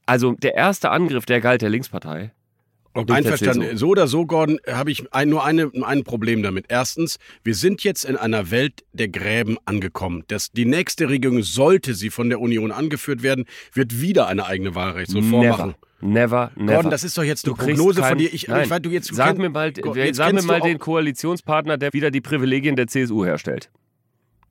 Also 0.06 0.34
der 0.34 0.56
erste 0.56 0.92
Angriff, 0.92 1.26
der 1.26 1.42
galt 1.42 1.62
der 1.62 1.70
Linkspartei. 1.70 2.32
Der 2.96 3.16
Einverstanden. 3.16 3.64
CSU. 3.70 3.78
So 3.78 3.88
oder 3.90 4.08
so, 4.08 4.26
Gordon, 4.26 4.60
habe 4.72 4.92
ich 4.92 5.12
ein, 5.14 5.30
nur 5.30 5.44
eine, 5.44 5.70
ein 5.84 6.04
Problem 6.04 6.42
damit. 6.44 6.66
Erstens, 6.70 7.18
wir 7.44 7.54
sind 7.56 7.84
jetzt 7.84 8.06
in 8.06 8.16
einer 8.16 8.52
Welt 8.52 8.84
der 8.94 9.10
Gräben 9.10 9.58
angekommen. 9.66 10.24
Das, 10.28 10.52
die 10.52 10.66
nächste 10.66 11.10
Regierung, 11.10 11.44
sollte 11.44 11.94
sie 11.94 12.10
von 12.10 12.30
der 12.30 12.40
Union 12.40 12.72
angeführt 12.72 13.22
werden, 13.24 13.46
wird 13.74 14.00
wieder 14.02 14.28
eine 14.28 14.46
eigene 14.46 14.76
Wahlrechtsreform 14.76 15.42
Never. 15.42 15.58
machen. 15.58 15.76
Never, 16.02 16.52
never. 16.56 16.74
Gordon, 16.74 16.92
das 16.92 17.04
ist 17.04 17.18
doch 17.18 17.24
jetzt 17.24 17.48
Du 17.48 17.54
eine 17.54 17.64
kriegst 17.64 17.78
Prognose 17.78 18.00
von 18.00 18.10
kein- 18.10 18.18
dir. 18.20 18.34
Ich, 18.34 18.48
Nein. 18.48 18.64
ich 18.66 18.70
weiß, 18.70 18.82
du 18.82 18.90
jetzt, 18.92 19.12
du 19.12 19.16
sag 19.16 19.36
kenn- 19.36 19.42
mir 19.42 19.50
mal, 19.50 19.74
sag 20.14 20.34
mir 20.34 20.42
mal 20.44 20.60
du 20.60 20.68
den 20.68 20.78
Koalitionspartner, 20.80 21.78
der 21.78 21.94
wieder 21.94 22.12
die 22.12 22.22
Privilegien 22.22 22.76
der 22.76 22.88
CSU 22.88 23.26
herstellt. 23.26 23.70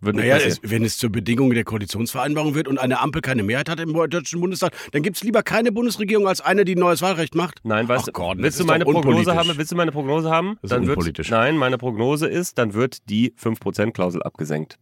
Wird 0.00 0.16
nicht 0.16 0.26
Naja, 0.26 0.44
es, 0.44 0.60
wenn 0.62 0.84
es 0.84 0.98
zur 0.98 1.10
Bedingung 1.10 1.50
der 1.50 1.64
Koalitionsvereinbarung 1.64 2.54
wird 2.54 2.68
und 2.68 2.78
eine 2.78 3.00
Ampel 3.00 3.22
keine 3.22 3.42
Mehrheit 3.42 3.68
hat 3.68 3.80
im 3.80 3.92
Deutschen 3.92 4.40
Bundestag, 4.40 4.72
dann 4.92 5.02
gibt 5.02 5.16
es 5.16 5.22
lieber 5.22 5.42
keine 5.42 5.72
Bundesregierung 5.72 6.28
als 6.28 6.40
eine, 6.40 6.64
die 6.64 6.76
neues 6.76 7.02
Wahlrecht 7.02 7.34
macht. 7.34 7.60
Nein, 7.64 7.88
weißt 7.88 8.08
Ach, 8.08 8.12
Gordon, 8.12 8.42
willst 8.42 8.60
du 8.60 8.64
meine 8.64 8.84
Prognose 8.84 9.34
haben? 9.34 9.50
Willst 9.56 9.72
du 9.72 9.76
meine 9.76 9.92
Prognose 9.92 10.30
haben? 10.30 10.58
Das 10.62 10.64
ist 10.64 10.72
dann 10.72 10.86
wird, 10.86 10.98
unpolitisch. 10.98 11.30
Nein, 11.30 11.56
meine 11.56 11.78
Prognose 11.78 12.26
ist, 12.26 12.58
dann 12.58 12.74
wird 12.74 13.08
die 13.08 13.32
5%-Klausel 13.32 14.22
abgesenkt. 14.22 14.78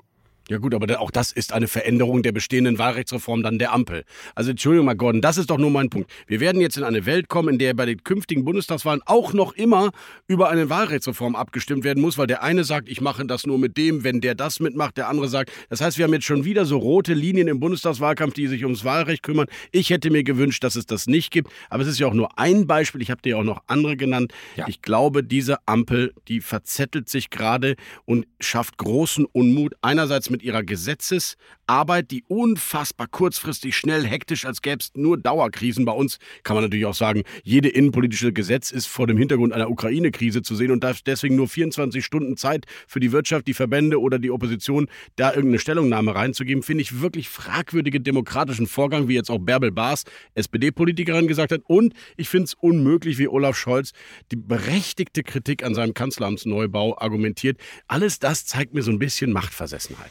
Ja 0.49 0.59
gut, 0.59 0.75
aber 0.75 1.01
auch 1.01 1.13
das 1.13 1.31
ist 1.31 1.53
eine 1.53 1.69
Veränderung 1.69 2.23
der 2.23 2.33
bestehenden 2.33 2.77
Wahlrechtsreform 2.79 3.43
dann 3.43 3.59
der 3.59 3.73
Ampel. 3.73 4.05
Also 4.35 4.51
Entschuldigung 4.51 4.87
mal, 4.87 4.95
Gordon, 4.95 5.21
das 5.21 5.39
ist 5.39 5.51
doch 5.51 5.59
nur 5.59 5.71
mein 5.71 5.89
Punkt. 5.89 6.11
Wir 6.27 6.41
werden 6.41 6.61
jetzt 6.61 6.77
in 6.77 6.83
eine 6.83 7.07
Welt 7.07 7.29
kommen, 7.29 7.51
in 7.51 7.59
der 7.59 7.75
bei 7.75 7.87
den 7.87 8.03
künftigen 8.03 8.45
Bundestagswahlen 8.45 9.03
auch 9.07 9.33
noch 9.33 9.53
immer 9.53 9.93
über 10.27 10.51
eine 10.51 10.69
Wahlrechtsreform 10.69 11.37
abgestimmt 11.37 11.85
werden 11.85 12.03
muss, 12.03 12.19
weil 12.19 12.27
der 12.27 12.43
eine 12.43 12.65
sagt, 12.65 12.89
ich 12.89 13.01
mache 13.01 13.25
das 13.25 13.47
nur 13.47 13.59
mit 13.59 13.77
dem, 13.77 14.03
wenn 14.03 14.21
der 14.21 14.35
das 14.35 14.59
mitmacht, 14.59 14.97
der 14.97 15.09
andere 15.09 15.29
sagt. 15.29 15.53
Das 15.69 15.81
heißt, 15.81 15.97
wir 15.97 16.05
haben 16.05 16.13
jetzt 16.13 16.27
schon 16.27 16.45
wieder 16.45 16.65
so 16.65 16.77
rote 16.77 17.15
Linien 17.15 17.47
im 17.47 17.61
Bundestagswahlkampf, 17.61 18.35
die 18.35 18.49
sich 18.49 18.65
ums 18.65 18.85
Wahlrecht 18.85 19.23
kümmern. 19.23 19.47
Ich 19.71 19.91
hätte 19.91 20.11
mir 20.11 20.25
gewünscht, 20.25 20.65
dass 20.65 20.75
es 20.75 20.87
das 20.87 21.07
nicht 21.07 21.31
gibt, 21.31 21.51
aber 21.71 21.85
es 21.85 21.89
ist 21.89 22.01
ja 22.01 22.09
auch 22.09 22.15
nur 22.15 22.37
ein 22.37 22.67
Beispiel. 22.67 23.01
Ich 23.01 23.13
habe 23.13 23.23
dir 23.23 23.39
auch 23.39 23.45
noch 23.45 23.63
andere 23.69 23.97
genannt. 23.97 24.33
Ja. 24.57 24.67
Ich 24.67 24.83
glaube, 24.83 25.23
diese 25.23 25.59
Ampel, 25.67 26.13
die 26.27 26.41
verzettelt 26.41 27.09
sich 27.09 27.31
gerade 27.31 27.77
und 28.05 28.27
schafft 28.41 28.77
großen 28.79 29.25
Unmut. 29.25 29.75
Einerseits 29.83 30.32
mit 30.33 30.43
ihrer 30.43 30.65
Gesetzesarbeit, 30.65 32.11
die 32.11 32.25
unfassbar 32.27 33.07
kurzfristig, 33.07 33.77
schnell, 33.77 34.05
hektisch, 34.05 34.45
als 34.45 34.63
gäbe 34.63 34.79
es 34.81 34.91
nur 34.95 35.17
Dauerkrisen. 35.17 35.85
Bei 35.85 35.93
uns 35.93 36.19
kann 36.43 36.57
man 36.57 36.65
natürlich 36.65 36.87
auch 36.87 36.95
sagen, 36.95 37.23
jede 37.45 37.69
innenpolitische 37.69 38.33
Gesetz 38.33 38.73
ist 38.73 38.87
vor 38.87 39.07
dem 39.07 39.17
Hintergrund 39.17 39.53
einer 39.53 39.71
Ukraine-Krise 39.71 40.43
zu 40.43 40.57
sehen 40.57 40.73
und 40.73 40.83
darf 40.83 41.03
deswegen 41.03 41.37
nur 41.37 41.47
24 41.47 42.05
Stunden 42.05 42.37
Zeit 42.37 42.67
für 42.89 42.99
die 42.99 43.13
Wirtschaft, 43.13 43.47
die 43.47 43.55
Verbände 43.55 44.01
oder 44.01 44.19
die 44.19 44.33
Opposition, 44.33 44.89
da 45.17 45.29
irgendeine 45.31 45.61
Stellungnahme 45.61 46.15
reinzugeben, 46.15 46.63
finde 46.63 46.83
ich 46.83 47.01
wirklich 47.01 47.29
fragwürdige 47.29 48.01
demokratischen 48.01 48.67
Vorgang, 48.67 49.07
wie 49.07 49.15
jetzt 49.15 49.31
auch 49.31 49.39
Bärbel 49.39 49.71
Baas, 49.71 50.05
SPD-Politikerin, 50.35 51.29
gesagt 51.29 51.53
hat. 51.53 51.61
Und 51.67 51.95
ich 52.17 52.29
finde 52.29 52.45
es 52.45 52.55
unmöglich, 52.55 53.19
wie 53.19 53.29
Olaf 53.29 53.57
Scholz 53.57 53.93
die 54.31 54.37
berechtigte 54.37 55.23
Kritik 55.23 55.63
an 55.65 55.75
seinem 55.75 55.95
Kanzleramtsneubau 55.95 56.99
argumentiert. 56.99 57.59
Alles 57.87 58.19
das 58.19 58.47
zeigt 58.47 58.75
mir 58.75 58.83
so 58.83 58.91
ein 58.91 58.99
bisschen 58.99 59.33
Machtversessenheit. 59.33 60.11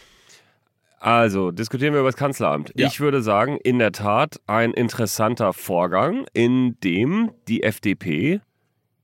Also, 1.02 1.50
diskutieren 1.50 1.94
wir 1.94 2.02
über 2.02 2.10
das 2.10 2.16
Kanzleramt. 2.16 2.74
Ja. 2.76 2.86
Ich 2.86 3.00
würde 3.00 3.24
sagen, 3.24 3.58
in 3.64 3.80
der 3.80 3.92
Tat 3.92 4.40
ein 4.46 4.72
interessanter 4.72 5.52
Vorgang, 5.52 6.28
in 6.32 6.80
dem 6.84 7.32
die 7.48 7.64
FDP 7.64 8.40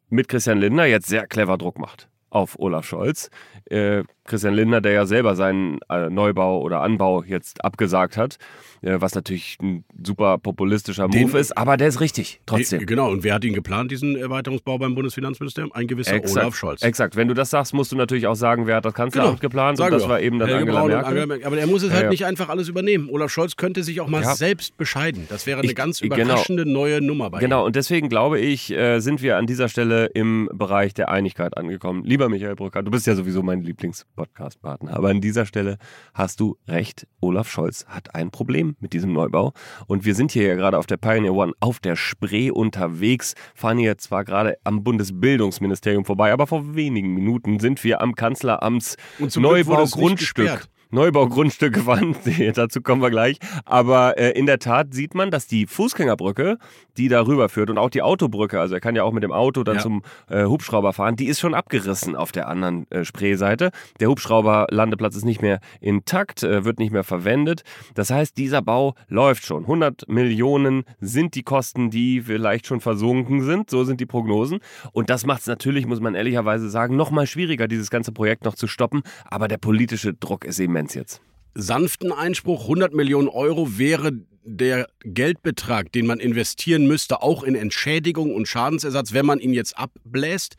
mit 0.07 0.27
Christian 0.27 0.59
Lindner 0.59 0.85
jetzt 0.85 1.07
sehr 1.07 1.25
clever 1.25 1.57
Druck 1.57 1.79
macht 1.79 2.07
auf 2.37 2.59
Olaf 2.59 2.85
Scholz. 2.85 3.29
Äh, 3.65 4.03
Christian 4.27 4.53
Lindner, 4.53 4.81
der 4.81 4.91
ja 4.91 5.05
selber 5.05 5.35
seinen 5.35 5.79
äh, 5.89 6.09
Neubau 6.09 6.61
oder 6.61 6.81
Anbau 6.81 7.23
jetzt 7.23 7.63
abgesagt 7.63 8.17
hat, 8.17 8.37
äh, 8.81 8.97
was 8.99 9.15
natürlich 9.15 9.57
ein 9.61 9.83
super 10.05 10.37
populistischer 10.37 11.07
Move 11.07 11.17
den, 11.17 11.35
ist, 11.35 11.57
aber 11.57 11.77
der 11.77 11.87
ist 11.87 12.01
richtig, 12.01 12.41
trotzdem. 12.45 12.79
Den, 12.79 12.87
genau, 12.87 13.09
und 13.09 13.23
wer 13.23 13.33
hat 13.33 13.45
ihn 13.45 13.53
geplant, 13.53 13.89
diesen 13.89 14.15
Erweiterungsbau 14.15 14.77
beim 14.77 14.95
Bundesfinanzministerium? 14.95 15.71
Ein 15.71 15.87
gewisser 15.87 16.15
exakt, 16.15 16.43
Olaf 16.43 16.55
Scholz. 16.55 16.81
Exakt, 16.83 17.15
wenn 17.15 17.27
du 17.27 17.33
das 17.33 17.49
sagst, 17.49 17.73
musst 17.73 17.91
du 17.91 17.95
natürlich 17.95 18.27
auch 18.27 18.35
sagen, 18.35 18.67
wer 18.67 18.75
hat 18.75 18.85
das 18.85 18.93
Kanzleramt 18.93 19.39
genau, 19.39 19.49
geplant 19.49 19.79
und 19.79 19.91
das 19.91 20.03
auch. 20.03 20.09
war 20.09 20.21
eben 20.21 20.39
dann 20.39 20.51
Angela 20.51 20.85
Merkel. 20.85 21.05
Angela 21.05 21.25
Merkel. 21.25 21.47
Aber 21.47 21.57
er 21.57 21.67
muss 21.67 21.83
es 21.83 21.91
halt 21.91 22.03
ja. 22.03 22.09
nicht 22.09 22.25
einfach 22.25 22.49
alles 22.49 22.67
übernehmen. 22.67 23.09
Olaf 23.09 23.31
Scholz 23.31 23.55
könnte 23.55 23.83
sich 23.83 24.01
auch 24.01 24.09
mal 24.09 24.21
ja. 24.21 24.35
selbst 24.35 24.77
bescheiden. 24.77 25.25
Das 25.29 25.47
wäre 25.47 25.59
eine 25.59 25.69
ich, 25.69 25.75
ganz 25.75 26.01
genau. 26.01 26.15
überraschende 26.15 26.65
genau, 26.65 26.79
neue 26.79 27.01
Nummer 27.01 27.29
bei 27.29 27.39
Genau, 27.39 27.63
ihm. 27.63 27.67
und 27.67 27.75
deswegen 27.75 28.09
glaube 28.09 28.39
ich, 28.39 28.71
äh, 28.71 28.99
sind 28.99 29.21
wir 29.21 29.37
an 29.37 29.47
dieser 29.47 29.69
Stelle 29.69 30.07
im 30.07 30.49
Bereich 30.53 30.93
der 30.93 31.09
Einigkeit 31.09 31.57
angekommen. 31.57 32.03
Lieber 32.03 32.26
Michael 32.29 32.55
Brücker, 32.55 32.83
du 32.83 32.91
bist 32.91 33.07
ja 33.07 33.15
sowieso 33.15 33.43
mein 33.43 33.61
Lieblings-Podcast-Partner. 33.61 34.95
Aber 34.95 35.09
an 35.09 35.21
dieser 35.21 35.45
Stelle 35.45 35.77
hast 36.13 36.39
du 36.39 36.57
recht. 36.67 37.07
Olaf 37.21 37.49
Scholz 37.49 37.85
hat 37.87 38.15
ein 38.15 38.31
Problem 38.31 38.75
mit 38.79 38.93
diesem 38.93 39.13
Neubau. 39.13 39.53
Und 39.87 40.05
wir 40.05 40.15
sind 40.15 40.31
hier 40.31 40.47
ja 40.47 40.55
gerade 40.55 40.77
auf 40.77 40.85
der 40.85 40.97
Pioneer 40.97 41.33
One 41.33 41.53
auf 41.59 41.79
der 41.79 41.95
Spree 41.95 42.51
unterwegs, 42.51 43.35
fahren 43.55 43.77
hier 43.77 43.97
zwar 43.97 44.23
gerade 44.25 44.57
am 44.63 44.83
Bundesbildungsministerium 44.83 46.05
vorbei, 46.05 46.31
aber 46.31 46.47
vor 46.47 46.75
wenigen 46.75 47.13
Minuten 47.13 47.59
sind 47.59 47.83
wir 47.83 48.01
am 48.01 48.15
Kanzleramts 48.15 48.97
Neubaugrundstück. 49.19 50.67
Neubaugrundstücke 50.89 51.85
waren. 51.85 52.15
Dazu 52.53 52.81
kommen 52.81 53.01
wir 53.01 53.09
gleich. 53.09 53.37
Aber 53.65 54.17
äh, 54.17 54.31
in 54.31 54.45
der 54.45 54.59
Tat 54.59 54.93
sieht 54.93 55.15
man, 55.15 55.31
dass 55.31 55.47
die 55.47 55.65
Fußgängerbrücke, 55.65 56.57
die 56.97 57.07
darüber 57.09 57.49
führt 57.49 57.69
und 57.69 57.77
auch 57.77 57.89
die 57.89 58.01
Autobrücke, 58.01 58.59
also 58.59 58.75
er 58.75 58.79
kann 58.79 58.95
ja 58.95 59.03
auch 59.03 59.11
mit 59.11 59.23
dem 59.23 59.31
Auto 59.31 59.63
dann 59.63 59.75
ja. 59.75 59.81
zum 59.81 60.03
äh, 60.29 60.45
Hubschrauber 60.45 60.93
fahren, 60.93 61.15
die 61.15 61.27
ist 61.27 61.39
schon 61.39 61.53
abgerissen 61.53 62.15
auf 62.15 62.31
der 62.31 62.47
anderen 62.47 62.89
äh, 62.91 63.03
Spreeseite. 63.03 63.71
Der 63.99 64.09
Hubschrauberlandeplatz 64.09 65.15
ist 65.15 65.25
nicht 65.25 65.41
mehr 65.41 65.59
intakt, 65.81 66.43
äh, 66.43 66.65
wird 66.65 66.79
nicht 66.79 66.91
mehr 66.91 67.03
verwendet. 67.03 67.63
Das 67.95 68.09
heißt, 68.09 68.37
dieser 68.37 68.61
Bau 68.61 68.95
läuft 69.07 69.45
schon. 69.45 69.63
100 69.63 70.07
Millionen 70.07 70.83
sind 70.99 71.35
die 71.35 71.43
Kosten, 71.43 71.89
die 71.89 72.21
vielleicht 72.21 72.67
schon 72.67 72.81
versunken 72.81 73.41
sind. 73.41 73.69
So 73.69 73.83
sind 73.83 73.99
die 73.99 74.05
Prognosen. 74.05 74.59
Und 74.91 75.09
das 75.09 75.25
macht 75.25 75.41
es 75.41 75.47
natürlich, 75.47 75.85
muss 75.85 75.99
man 75.99 76.15
ehrlicherweise 76.15 76.69
sagen, 76.69 76.95
noch 76.95 77.11
mal 77.11 77.27
schwieriger, 77.27 77.67
dieses 77.67 77.89
ganze 77.89 78.11
Projekt 78.11 78.45
noch 78.45 78.55
zu 78.55 78.67
stoppen. 78.67 79.01
Aber 79.25 79.47
der 79.47 79.57
politische 79.57 80.13
Druck 80.13 80.45
ist 80.45 80.59
eben 80.59 80.76
Demenz 80.77 80.93
jetzt? 80.93 81.21
Sanften 81.55 82.11
Einspruch, 82.11 82.63
100 82.63 82.93
Millionen 82.93 83.29
Euro 83.29 83.79
wäre 83.79 84.11
der 84.43 84.87
Geldbetrag, 85.03 85.91
den 85.91 86.05
man 86.05 86.19
investieren 86.19 86.87
müsste, 86.87 87.23
auch 87.23 87.43
in 87.43 87.55
Entschädigung 87.55 88.33
und 88.35 88.47
Schadensersatz, 88.47 89.11
wenn 89.11 89.25
man 89.25 89.39
ihn 89.39 89.53
jetzt 89.53 89.75
abbläst. 89.75 90.55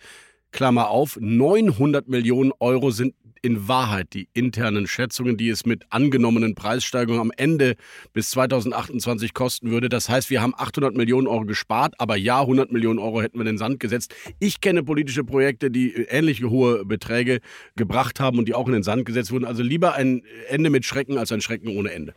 Klammer 0.50 0.90
auf, 0.90 1.16
900 1.20 2.08
Millionen 2.08 2.52
Euro 2.58 2.90
sind 2.90 3.14
in 3.42 3.68
Wahrheit 3.68 4.12
die 4.14 4.28
internen 4.32 4.86
Schätzungen, 4.86 5.36
die 5.36 5.48
es 5.48 5.66
mit 5.66 5.84
angenommenen 5.90 6.54
Preissteigerungen 6.54 7.20
am 7.20 7.32
Ende 7.36 7.76
bis 8.12 8.30
2028 8.30 9.34
kosten 9.34 9.70
würde. 9.70 9.88
Das 9.88 10.08
heißt, 10.08 10.30
wir 10.30 10.42
haben 10.42 10.54
800 10.56 10.96
Millionen 10.96 11.26
Euro 11.26 11.44
gespart, 11.44 11.94
aber 11.98 12.16
ja, 12.16 12.40
100 12.40 12.72
Millionen 12.72 12.98
Euro 12.98 13.22
hätten 13.22 13.38
wir 13.38 13.42
in 13.42 13.46
den 13.46 13.58
Sand 13.58 13.80
gesetzt. 13.80 14.14
Ich 14.38 14.60
kenne 14.60 14.82
politische 14.82 15.24
Projekte, 15.24 15.70
die 15.70 15.92
ähnliche 15.94 16.50
hohe 16.50 16.84
Beträge 16.84 17.40
gebracht 17.76 18.20
haben 18.20 18.38
und 18.38 18.48
die 18.48 18.54
auch 18.54 18.66
in 18.66 18.74
den 18.74 18.82
Sand 18.82 19.04
gesetzt 19.04 19.32
wurden. 19.32 19.44
Also 19.44 19.62
lieber 19.62 19.94
ein 19.94 20.22
Ende 20.48 20.70
mit 20.70 20.84
Schrecken 20.84 21.18
als 21.18 21.32
ein 21.32 21.40
Schrecken 21.40 21.68
ohne 21.68 21.90
Ende. 21.90 22.14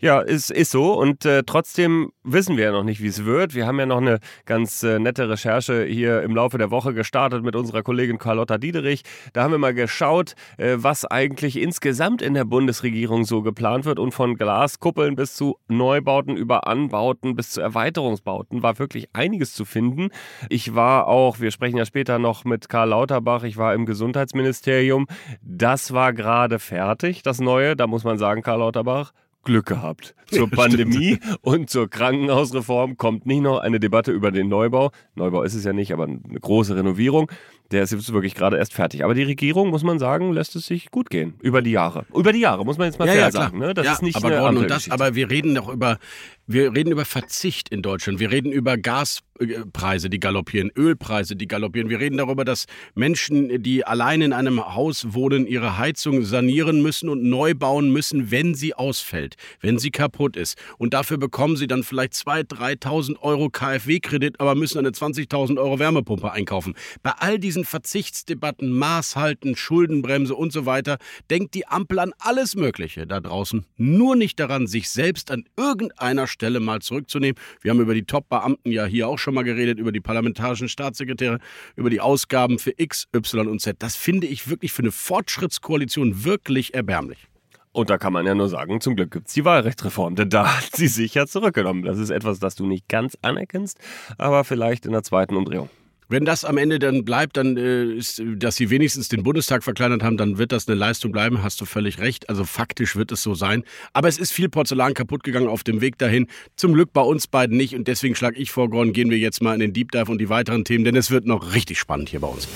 Ja, 0.00 0.20
ist, 0.20 0.50
ist 0.50 0.70
so. 0.70 0.94
Und 0.94 1.24
äh, 1.24 1.42
trotzdem 1.44 2.12
wissen 2.22 2.56
wir 2.56 2.64
ja 2.64 2.72
noch 2.72 2.84
nicht, 2.84 3.02
wie 3.02 3.06
es 3.06 3.24
wird. 3.24 3.54
Wir 3.54 3.66
haben 3.66 3.78
ja 3.78 3.86
noch 3.86 3.98
eine 3.98 4.18
ganz 4.46 4.82
äh, 4.82 4.98
nette 4.98 5.28
Recherche 5.28 5.84
hier 5.84 6.22
im 6.22 6.34
Laufe 6.34 6.58
der 6.58 6.70
Woche 6.70 6.94
gestartet 6.94 7.42
mit 7.42 7.56
unserer 7.56 7.82
Kollegin 7.82 8.18
Carlotta 8.18 8.58
Diederich. 8.58 9.02
Da 9.32 9.42
haben 9.42 9.52
wir 9.52 9.58
mal 9.58 9.74
geschaut, 9.74 10.34
äh, 10.58 10.76
was 10.78 11.04
eigentlich 11.04 11.58
insgesamt 11.58 12.22
in 12.22 12.34
der 12.34 12.44
Bundesregierung 12.44 13.24
so 13.24 13.42
geplant 13.42 13.84
wird. 13.84 13.98
Und 13.98 14.12
von 14.12 14.36
Glaskuppeln 14.36 15.16
bis 15.16 15.34
zu 15.34 15.58
Neubauten 15.68 16.36
über 16.36 16.66
Anbauten 16.66 17.36
bis 17.36 17.50
zu 17.50 17.60
Erweiterungsbauten 17.60 18.62
war 18.62 18.78
wirklich 18.78 19.08
einiges 19.12 19.54
zu 19.54 19.64
finden. 19.64 20.08
Ich 20.48 20.74
war 20.74 21.08
auch, 21.08 21.40
wir 21.40 21.50
sprechen 21.50 21.76
ja 21.76 21.84
später 21.84 22.18
noch 22.18 22.44
mit 22.44 22.68
Karl 22.68 22.90
Lauterbach, 22.90 23.44
ich 23.44 23.56
war 23.56 23.74
im 23.74 23.86
Gesundheitsministerium. 23.86 25.06
Das 25.42 25.92
war 25.92 26.12
gerade 26.12 26.58
fertig, 26.58 27.22
das 27.22 27.40
Neue. 27.40 27.76
Da 27.76 27.86
muss 27.86 28.04
man 28.04 28.18
sagen, 28.18 28.42
Karl 28.42 28.58
Lauterbach, 28.60 29.12
Glück 29.44 29.66
gehabt. 29.66 30.14
Zur 30.26 30.50
Pandemie 30.50 31.18
und 31.42 31.70
zur 31.70 31.88
Krankenhausreform 31.88 32.96
kommt 32.96 33.26
nicht 33.26 33.42
noch 33.42 33.58
eine 33.58 33.80
Debatte 33.80 34.12
über 34.12 34.30
den 34.30 34.48
Neubau. 34.48 34.90
Neubau 35.14 35.42
ist 35.42 35.54
es 35.54 35.64
ja 35.64 35.72
nicht, 35.72 35.92
aber 35.92 36.04
eine 36.04 36.40
große 36.40 36.76
Renovierung. 36.76 37.30
Der 37.70 37.84
ist 37.84 37.92
jetzt 37.92 38.12
wirklich 38.12 38.34
gerade 38.34 38.56
erst 38.56 38.74
fertig. 38.74 39.04
Aber 39.04 39.14
die 39.14 39.22
Regierung, 39.22 39.70
muss 39.70 39.84
man 39.84 39.98
sagen, 39.98 40.32
lässt 40.32 40.56
es 40.56 40.66
sich 40.66 40.90
gut 40.90 41.08
gehen. 41.08 41.34
Über 41.40 41.62
die 41.62 41.70
Jahre. 41.70 42.04
Über 42.14 42.32
die 42.32 42.40
Jahre, 42.40 42.64
muss 42.64 42.78
man 42.78 42.86
jetzt 42.86 42.98
mal 42.98 43.06
ja, 43.06 43.12
fair 43.12 43.22
ja, 43.22 43.30
sagen. 43.30 43.58
Ne? 43.58 43.74
Das 43.74 43.86
ja, 43.86 43.92
ist 43.92 44.02
nicht 44.02 44.16
aber, 44.16 44.28
eine 44.28 44.38
Gordon, 44.38 44.68
das, 44.68 44.90
aber 44.90 45.14
wir 45.14 45.30
reden 45.30 45.54
doch 45.54 45.68
über, 45.68 45.98
wir 46.46 46.74
reden 46.74 46.90
über 46.90 47.04
Verzicht 47.04 47.68
in 47.68 47.80
Deutschland. 47.80 48.18
Wir 48.18 48.32
reden 48.32 48.50
über 48.50 48.76
Gaspreise, 48.76 50.10
die 50.10 50.18
galoppieren, 50.18 50.72
Ölpreise, 50.76 51.36
die 51.36 51.46
galoppieren. 51.46 51.88
Wir 51.88 52.00
reden 52.00 52.16
darüber, 52.16 52.44
dass 52.44 52.66
Menschen, 52.96 53.62
die 53.62 53.86
allein 53.86 54.20
in 54.20 54.32
einem 54.32 54.74
Haus 54.74 55.14
wohnen, 55.14 55.46
ihre 55.46 55.78
Heizung 55.78 56.24
sanieren 56.24 56.82
müssen 56.82 57.08
und 57.08 57.22
neu 57.22 57.54
bauen 57.54 57.92
müssen, 57.92 58.32
wenn 58.32 58.54
sie 58.56 58.74
ausfällt, 58.74 59.36
wenn 59.60 59.78
sie 59.78 59.92
kaputt 59.92 60.36
ist. 60.36 60.58
Und 60.76 60.92
dafür 60.92 61.18
bekommen 61.18 61.54
sie 61.54 61.68
dann 61.68 61.84
vielleicht 61.84 62.14
2.000, 62.14 62.80
3.000 62.82 63.20
Euro 63.20 63.48
KfW-Kredit, 63.48 64.40
aber 64.40 64.56
müssen 64.56 64.78
eine 64.78 64.90
20.000 64.90 65.56
Euro 65.56 65.78
Wärmepumpe 65.78 66.32
einkaufen. 66.32 66.74
Bei 67.04 67.12
all 67.12 67.38
diesen 67.38 67.59
diesen 67.60 67.64
Verzichtsdebatten, 67.64 68.72
Maßhalten, 68.72 69.56
Schuldenbremse 69.56 70.34
und 70.34 70.52
so 70.52 70.66
weiter, 70.66 70.98
denkt 71.30 71.54
die 71.54 71.66
Ampel 71.66 71.98
an 71.98 72.12
alles 72.18 72.56
Mögliche 72.56 73.06
da 73.06 73.20
draußen, 73.20 73.66
nur 73.76 74.16
nicht 74.16 74.40
daran, 74.40 74.66
sich 74.66 74.88
selbst 74.88 75.30
an 75.30 75.44
irgendeiner 75.56 76.26
Stelle 76.26 76.60
mal 76.60 76.80
zurückzunehmen. 76.80 77.38
Wir 77.60 77.70
haben 77.70 77.80
über 77.80 77.94
die 77.94 78.04
Top-Beamten 78.04 78.72
ja 78.72 78.86
hier 78.86 79.08
auch 79.08 79.18
schon 79.18 79.34
mal 79.34 79.42
geredet, 79.42 79.78
über 79.78 79.92
die 79.92 80.00
parlamentarischen 80.00 80.68
Staatssekretäre, 80.68 81.38
über 81.76 81.90
die 81.90 82.00
Ausgaben 82.00 82.58
für 82.58 82.72
X, 82.76 83.08
Y 83.14 83.48
und 83.48 83.60
Z. 83.60 83.76
Das 83.80 83.96
finde 83.96 84.26
ich 84.26 84.48
wirklich 84.48 84.72
für 84.72 84.82
eine 84.82 84.92
Fortschrittskoalition 84.92 86.24
wirklich 86.24 86.74
erbärmlich. 86.74 87.26
Und 87.72 87.88
da 87.88 87.98
kann 87.98 88.12
man 88.12 88.26
ja 88.26 88.34
nur 88.34 88.48
sagen, 88.48 88.80
zum 88.80 88.96
Glück 88.96 89.12
gibt 89.12 89.28
es 89.28 89.34
die 89.34 89.44
Wahlrechtsreform, 89.44 90.16
denn 90.16 90.30
da 90.30 90.56
hat 90.56 90.74
sie 90.74 90.88
sich 90.88 91.14
ja 91.14 91.26
zurückgenommen. 91.26 91.82
Das 91.82 91.98
ist 91.98 92.10
etwas, 92.10 92.38
das 92.38 92.54
du 92.54 92.66
nicht 92.66 92.88
ganz 92.88 93.18
anerkennst, 93.22 93.78
aber 94.18 94.44
vielleicht 94.44 94.86
in 94.86 94.92
der 94.92 95.02
zweiten 95.02 95.36
Umdrehung. 95.36 95.68
Wenn 96.10 96.24
das 96.24 96.44
am 96.44 96.58
Ende 96.58 96.80
dann 96.80 97.04
bleibt, 97.04 97.36
dann 97.36 97.56
äh, 97.56 97.84
ist, 97.84 98.20
dass 98.34 98.56
sie 98.56 98.68
wenigstens 98.68 99.06
den 99.06 99.22
Bundestag 99.22 99.62
verkleinert 99.62 100.02
haben, 100.02 100.16
dann 100.16 100.38
wird 100.38 100.50
das 100.50 100.66
eine 100.66 100.76
Leistung 100.76 101.12
bleiben, 101.12 101.44
hast 101.44 101.60
du 101.60 101.66
völlig 101.66 102.00
recht. 102.00 102.28
Also 102.28 102.44
faktisch 102.44 102.96
wird 102.96 103.12
es 103.12 103.22
so 103.22 103.34
sein. 103.34 103.62
Aber 103.92 104.08
es 104.08 104.18
ist 104.18 104.32
viel 104.32 104.48
Porzellan 104.48 104.94
kaputt 104.94 105.22
gegangen 105.22 105.46
auf 105.46 105.62
dem 105.62 105.80
Weg 105.80 105.98
dahin. 105.98 106.26
Zum 106.56 106.72
Glück 106.72 106.92
bei 106.92 107.00
uns 107.00 107.28
beiden 107.28 107.56
nicht. 107.56 107.76
Und 107.76 107.86
deswegen 107.86 108.16
schlage 108.16 108.40
ich 108.40 108.50
vor, 108.50 108.68
Gordon, 108.68 108.92
gehen 108.92 109.10
wir 109.10 109.18
jetzt 109.18 109.40
mal 109.40 109.54
in 109.54 109.60
den 109.60 109.72
Deep 109.72 109.92
Dive 109.92 110.10
und 110.10 110.18
die 110.18 110.28
weiteren 110.28 110.64
Themen, 110.64 110.84
denn 110.84 110.96
es 110.96 111.12
wird 111.12 111.26
noch 111.26 111.54
richtig 111.54 111.78
spannend 111.78 112.08
hier 112.08 112.18
bei 112.18 112.26
uns. 112.26 112.48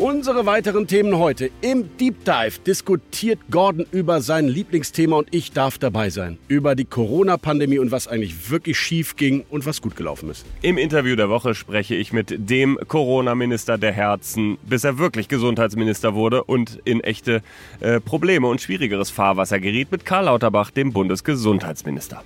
Unsere 0.00 0.46
weiteren 0.46 0.86
Themen 0.86 1.18
heute. 1.18 1.50
Im 1.60 1.94
Deep 1.98 2.24
Dive 2.24 2.58
diskutiert 2.66 3.38
Gordon 3.50 3.84
über 3.90 4.22
sein 4.22 4.48
Lieblingsthema 4.48 5.16
und 5.16 5.28
ich 5.30 5.52
darf 5.52 5.76
dabei 5.76 6.08
sein. 6.08 6.38
Über 6.48 6.74
die 6.74 6.86
Corona-Pandemie 6.86 7.78
und 7.78 7.90
was 7.90 8.08
eigentlich 8.08 8.50
wirklich 8.50 8.78
schief 8.78 9.16
ging 9.16 9.44
und 9.50 9.66
was 9.66 9.82
gut 9.82 9.96
gelaufen 9.96 10.30
ist. 10.30 10.46
Im 10.62 10.78
Interview 10.78 11.16
der 11.16 11.28
Woche 11.28 11.54
spreche 11.54 11.96
ich 11.96 12.14
mit 12.14 12.34
dem 12.48 12.78
Corona-Minister 12.88 13.76
der 13.76 13.92
Herzen, 13.92 14.56
bis 14.62 14.84
er 14.84 14.96
wirklich 14.96 15.28
Gesundheitsminister 15.28 16.14
wurde 16.14 16.44
und 16.44 16.80
in 16.86 17.00
echte 17.00 17.42
äh, 17.80 18.00
Probleme 18.00 18.46
und 18.46 18.62
schwierigeres 18.62 19.10
Fahrwasser 19.10 19.60
geriet, 19.60 19.92
mit 19.92 20.06
Karl 20.06 20.24
Lauterbach, 20.24 20.70
dem 20.70 20.94
Bundesgesundheitsminister. 20.94 22.24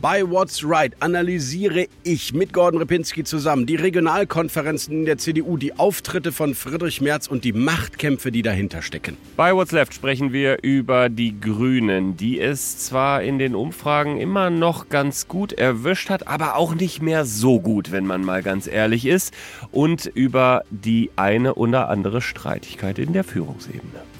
Bei 0.00 0.28
What's 0.28 0.62
Right 0.62 0.92
analysiere 1.00 1.86
ich 2.02 2.34
mit 2.34 2.52
Gordon 2.52 2.78
Repinski 2.78 3.24
zusammen 3.24 3.64
die 3.64 3.76
Regionalkonferenzen 3.76 5.04
der 5.04 5.18
CDU, 5.18 5.56
die 5.56 5.78
Auftritte 5.78 6.32
von 6.32 6.54
Friedrich 6.54 7.00
Merz 7.00 7.26
und 7.26 7.44
die 7.44 7.52
Machtkämpfe, 7.52 8.30
die 8.30 8.42
dahinter 8.42 8.82
stecken. 8.82 9.16
Bei 9.36 9.54
What's 9.54 9.72
Left 9.72 9.94
sprechen 9.94 10.32
wir 10.32 10.62
über 10.62 11.08
die 11.08 11.40
Grünen, 11.40 12.16
die 12.16 12.40
es 12.40 12.78
zwar 12.78 13.22
in 13.22 13.38
den 13.38 13.54
Umfragen 13.54 14.20
immer 14.20 14.50
noch 14.50 14.88
ganz 14.88 15.28
gut 15.28 15.52
erwischt 15.52 16.10
hat, 16.10 16.28
aber 16.28 16.56
auch 16.56 16.74
nicht 16.74 17.00
mehr 17.00 17.24
so 17.24 17.60
gut, 17.60 17.90
wenn 17.90 18.06
man 18.06 18.22
mal 18.22 18.42
ganz 18.42 18.66
ehrlich 18.66 19.06
ist, 19.06 19.32
und 19.70 20.06
über 20.06 20.64
die 20.70 21.10
eine 21.16 21.54
oder 21.54 21.88
andere 21.88 22.20
Streitigkeit 22.20 22.98
in 22.98 23.12
der 23.12 23.24
Führungsebene. 23.24 24.13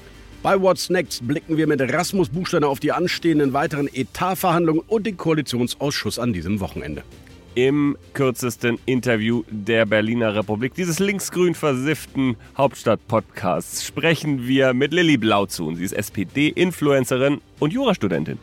Bei 0.45 0.61
What's 0.61 0.91
Next 0.91 1.27
blicken 1.27 1.57
wir 1.57 1.65
mit 1.65 1.81
Rasmus 1.81 2.29
Buchsteiner 2.29 2.67
auf 2.67 2.79
die 2.79 2.91
anstehenden 2.91 3.53
weiteren 3.53 3.89
Etatverhandlungen 3.91 4.83
und 4.87 5.07
den 5.07 5.17
Koalitionsausschuss 5.17 6.19
an 6.19 6.33
diesem 6.33 6.59
Wochenende. 6.59 7.01
Im 7.55 7.97
kürzesten 8.13 8.77
Interview 8.85 9.41
der 9.49 9.87
Berliner 9.87 10.35
Republik, 10.35 10.75
dieses 10.75 10.99
linksgrün 10.99 11.55
versifften 11.55 12.37
Hauptstadt-Podcasts, 12.59 13.87
sprechen 13.87 14.47
wir 14.47 14.75
mit 14.75 14.93
Lilly 14.93 15.17
Blauzun. 15.17 15.77
Sie 15.77 15.83
ist 15.83 15.93
SPD-Influencerin 15.93 17.41
und 17.57 17.73
Jurastudentin. 17.73 18.37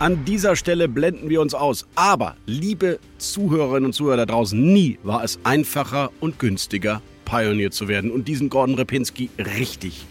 An 0.00 0.24
dieser 0.24 0.56
Stelle 0.56 0.88
blenden 0.88 1.28
wir 1.28 1.40
uns 1.40 1.54
aus. 1.54 1.86
Aber, 1.94 2.34
liebe 2.46 2.98
Zuhörerinnen 3.18 3.84
und 3.84 3.92
Zuhörer 3.92 4.16
da 4.16 4.26
draußen, 4.26 4.60
nie 4.60 4.98
war 5.04 5.22
es 5.22 5.38
einfacher 5.44 6.10
und 6.18 6.40
günstiger, 6.40 7.00
Pioneer 7.24 7.70
zu 7.70 7.86
werden 7.86 8.10
und 8.10 8.26
diesen 8.26 8.48
Gordon 8.48 8.74
Repinski 8.74 9.30
richtig 9.38 10.04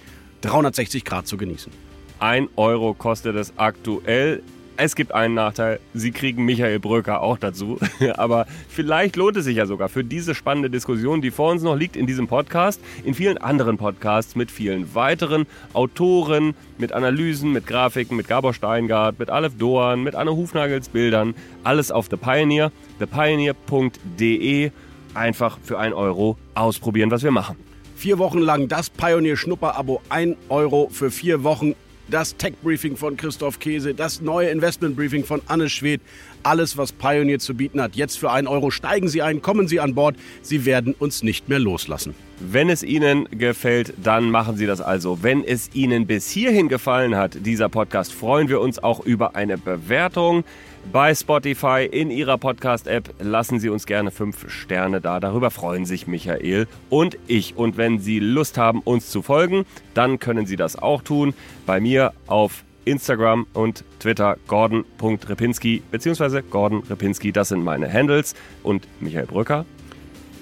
360 0.44 1.06
Grad 1.06 1.28
zu 1.28 1.38
genießen. 1.38 1.72
Ein 2.20 2.48
Euro 2.56 2.94
kostet 2.94 3.36
es 3.36 3.54
aktuell. 3.58 4.44
Es 4.76 4.96
gibt 4.96 5.14
einen 5.14 5.36
Nachteil, 5.36 5.80
Sie 5.94 6.12
kriegen 6.12 6.46
Michael 6.46 6.80
Bröker 6.80 7.22
auch 7.22 7.38
dazu. 7.38 7.78
Aber 8.16 8.48
vielleicht 8.70 9.16
lohnt 9.16 9.38
es 9.38 9.46
sich 9.46 9.58
ja 9.58 9.68
sogar 9.68 9.88
für 9.88 10.04
diese 10.04 10.34
spannende 10.34 10.70
Diskussion, 10.70 11.22
die 11.22 11.30
vor 11.30 11.52
uns 11.52 11.62
noch 11.62 11.76
liegt 11.76 11.96
in 11.96 12.08
diesem 12.08 12.28
Podcast, 12.28 12.82
in 13.04 13.14
vielen 13.14 13.38
anderen 13.38 13.78
Podcasts 13.78 14.36
mit 14.36 14.50
vielen 14.50 14.96
weiteren 14.96 15.46
Autoren, 15.74 16.56
mit 16.80 16.92
Analysen, 16.92 17.52
mit 17.52 17.68
Grafiken, 17.68 18.18
mit 18.18 18.28
Gabor 18.28 18.54
Steingart, 18.54 19.20
mit 19.20 19.30
Aleph 19.30 19.58
Doan, 19.58 20.02
mit 20.02 20.16
Anne 20.16 20.32
Hufnagels 20.32 20.90
Bildern. 20.90 21.36
Alles 21.64 21.92
auf 21.92 22.08
The 22.10 22.18
Pioneer, 22.18 22.72
thepioneer.de. 22.98 24.72
Einfach 25.14 25.60
für 25.62 25.78
ein 25.78 25.94
Euro 25.94 26.38
ausprobieren, 26.56 27.12
was 27.12 27.22
wir 27.22 27.32
machen. 27.32 27.73
Vier 28.04 28.18
Wochen 28.18 28.40
lang 28.40 28.68
das 28.68 28.90
Pioneer 28.90 29.38
Schnupper-Abo. 29.38 30.02
1 30.10 30.36
Euro 30.50 30.90
für 30.92 31.10
vier 31.10 31.46
Wochen. 31.46 31.74
Das 32.10 32.36
Tech-Briefing 32.36 32.98
von 32.98 33.16
Christoph 33.16 33.60
Käse, 33.60 33.94
das 33.94 34.20
neue 34.20 34.50
Investment-Briefing 34.50 35.24
von 35.24 35.42
Anne 35.48 35.70
Schwedt. 35.70 36.02
Alles, 36.44 36.76
was 36.76 36.92
Pioneer 36.92 37.40
zu 37.40 37.56
bieten 37.56 37.82
hat. 37.82 37.96
Jetzt 37.96 38.20
für 38.20 38.30
1 38.30 38.50
Euro. 38.50 38.72
Steigen 38.72 39.08
Sie 39.08 39.22
ein, 39.22 39.42
kommen 39.42 39.70
Sie 39.70 39.80
an 39.80 39.96
Bord. 39.96 40.18
Sie 40.42 40.66
werden 40.66 40.94
uns 41.00 41.24
nicht 41.24 41.48
mehr 41.48 41.60
loslassen. 41.60 42.14
Wenn 42.42 42.70
es 42.70 42.84
Ihnen 42.84 43.26
gefällt, 43.32 43.94
dann 44.04 44.30
machen 44.30 44.58
Sie 44.58 44.66
das 44.66 44.82
also. 44.82 45.20
Wenn 45.24 45.42
es 45.42 45.70
Ihnen 45.74 46.06
bis 46.06 46.30
hierhin 46.30 46.68
gefallen 46.68 47.16
hat, 47.16 47.46
dieser 47.46 47.70
Podcast, 47.70 48.12
freuen 48.12 48.50
wir 48.50 48.60
uns 48.60 48.84
auch 48.84 49.00
über 49.06 49.38
eine 49.38 49.58
Bewertung 49.58 50.44
bei 50.92 51.16
Spotify 51.16 51.88
in 51.90 52.12
Ihrer 52.12 52.38
Podcast-App. 52.38 53.16
Lassen 53.20 53.60
Sie 53.60 53.70
uns 53.70 53.86
gerne 53.86 54.12
fünf 54.12 54.50
Sterne 54.50 55.02
da. 55.02 55.20
Darüber 55.20 55.52
freuen 55.52 55.86
sich 55.86 56.08
Michael 56.08 56.68
und 56.90 57.18
ich. 57.28 57.56
Und 57.58 57.78
wenn 57.78 58.00
Sie 58.00 58.20
Lust 58.20 58.58
haben, 58.58 58.82
uns 58.82 59.10
zu 59.10 59.22
folgen, 59.22 59.66
dann 59.94 60.20
können 60.20 60.46
Sie 60.46 60.56
das 60.56 60.75
auch 60.75 61.02
tun. 61.02 61.34
Bei 61.66 61.80
mir 61.80 62.13
auf 62.28 62.63
Instagram 62.86 63.48
und 63.54 63.84
Twitter 64.00 64.38
gordon.repinski 64.48 65.84
bzw. 65.92 66.42
Gordon 66.42 66.84
Repinski. 66.90 67.32
Das 67.32 67.50
sind 67.50 67.63
meine 67.63 67.92
Handles. 67.92 68.36
Und 68.62 68.88
Michael 69.00 69.25
Brücker 69.25 69.66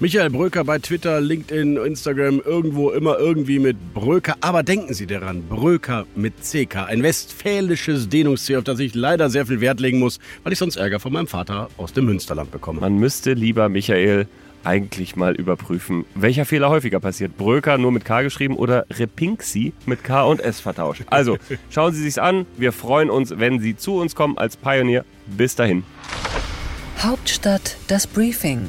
Michael 0.02 0.30
Bröker 0.30 0.64
bei 0.64 0.80
Twitter, 0.80 1.20
LinkedIn, 1.20 1.76
Instagram, 1.76 2.42
irgendwo 2.44 2.90
immer 2.90 3.20
irgendwie 3.20 3.60
mit 3.60 3.76
Bröker. 3.94 4.34
Aber 4.40 4.64
denken 4.64 4.94
Sie 4.94 5.06
daran, 5.06 5.44
Bröker 5.48 6.06
mit 6.16 6.42
CK, 6.42 6.88
ein 6.88 7.04
westfälisches 7.04 8.08
Dehnungsziel, 8.08 8.56
auf 8.56 8.64
das 8.64 8.80
ich 8.80 8.96
leider 8.96 9.30
sehr 9.30 9.46
viel 9.46 9.60
Wert 9.60 9.78
legen 9.78 10.00
muss, 10.00 10.18
weil 10.42 10.52
ich 10.52 10.58
sonst 10.58 10.74
Ärger 10.74 10.98
von 10.98 11.12
meinem 11.12 11.28
Vater 11.28 11.68
aus 11.76 11.92
dem 11.92 12.06
Münsterland 12.06 12.50
bekomme. 12.50 12.80
Man 12.80 12.98
müsste 12.98 13.34
lieber 13.34 13.68
Michael 13.68 14.26
eigentlich 14.64 15.14
mal 15.14 15.36
überprüfen, 15.36 16.04
welcher 16.16 16.46
Fehler 16.46 16.68
häufiger 16.68 16.98
passiert. 16.98 17.36
Bröker 17.36 17.78
nur 17.78 17.92
mit 17.92 18.04
K 18.04 18.22
geschrieben 18.22 18.56
oder 18.56 18.86
Repinksi 18.90 19.72
mit 19.86 20.02
K 20.02 20.24
und 20.24 20.40
S 20.40 20.58
vertauscht. 20.58 21.02
Also, 21.10 21.38
schauen 21.70 21.92
Sie 21.94 22.02
sich's 22.02 22.18
an. 22.18 22.44
Wir 22.56 22.72
freuen 22.72 23.08
uns, 23.08 23.38
wenn 23.38 23.60
Sie 23.60 23.76
zu 23.76 24.00
uns 24.00 24.16
kommen 24.16 24.36
als 24.36 24.56
Pionier. 24.56 25.04
Bis 25.28 25.54
dahin. 25.54 25.84
Hauptstadt 26.98 27.76
das 27.86 28.08
Briefing 28.08 28.68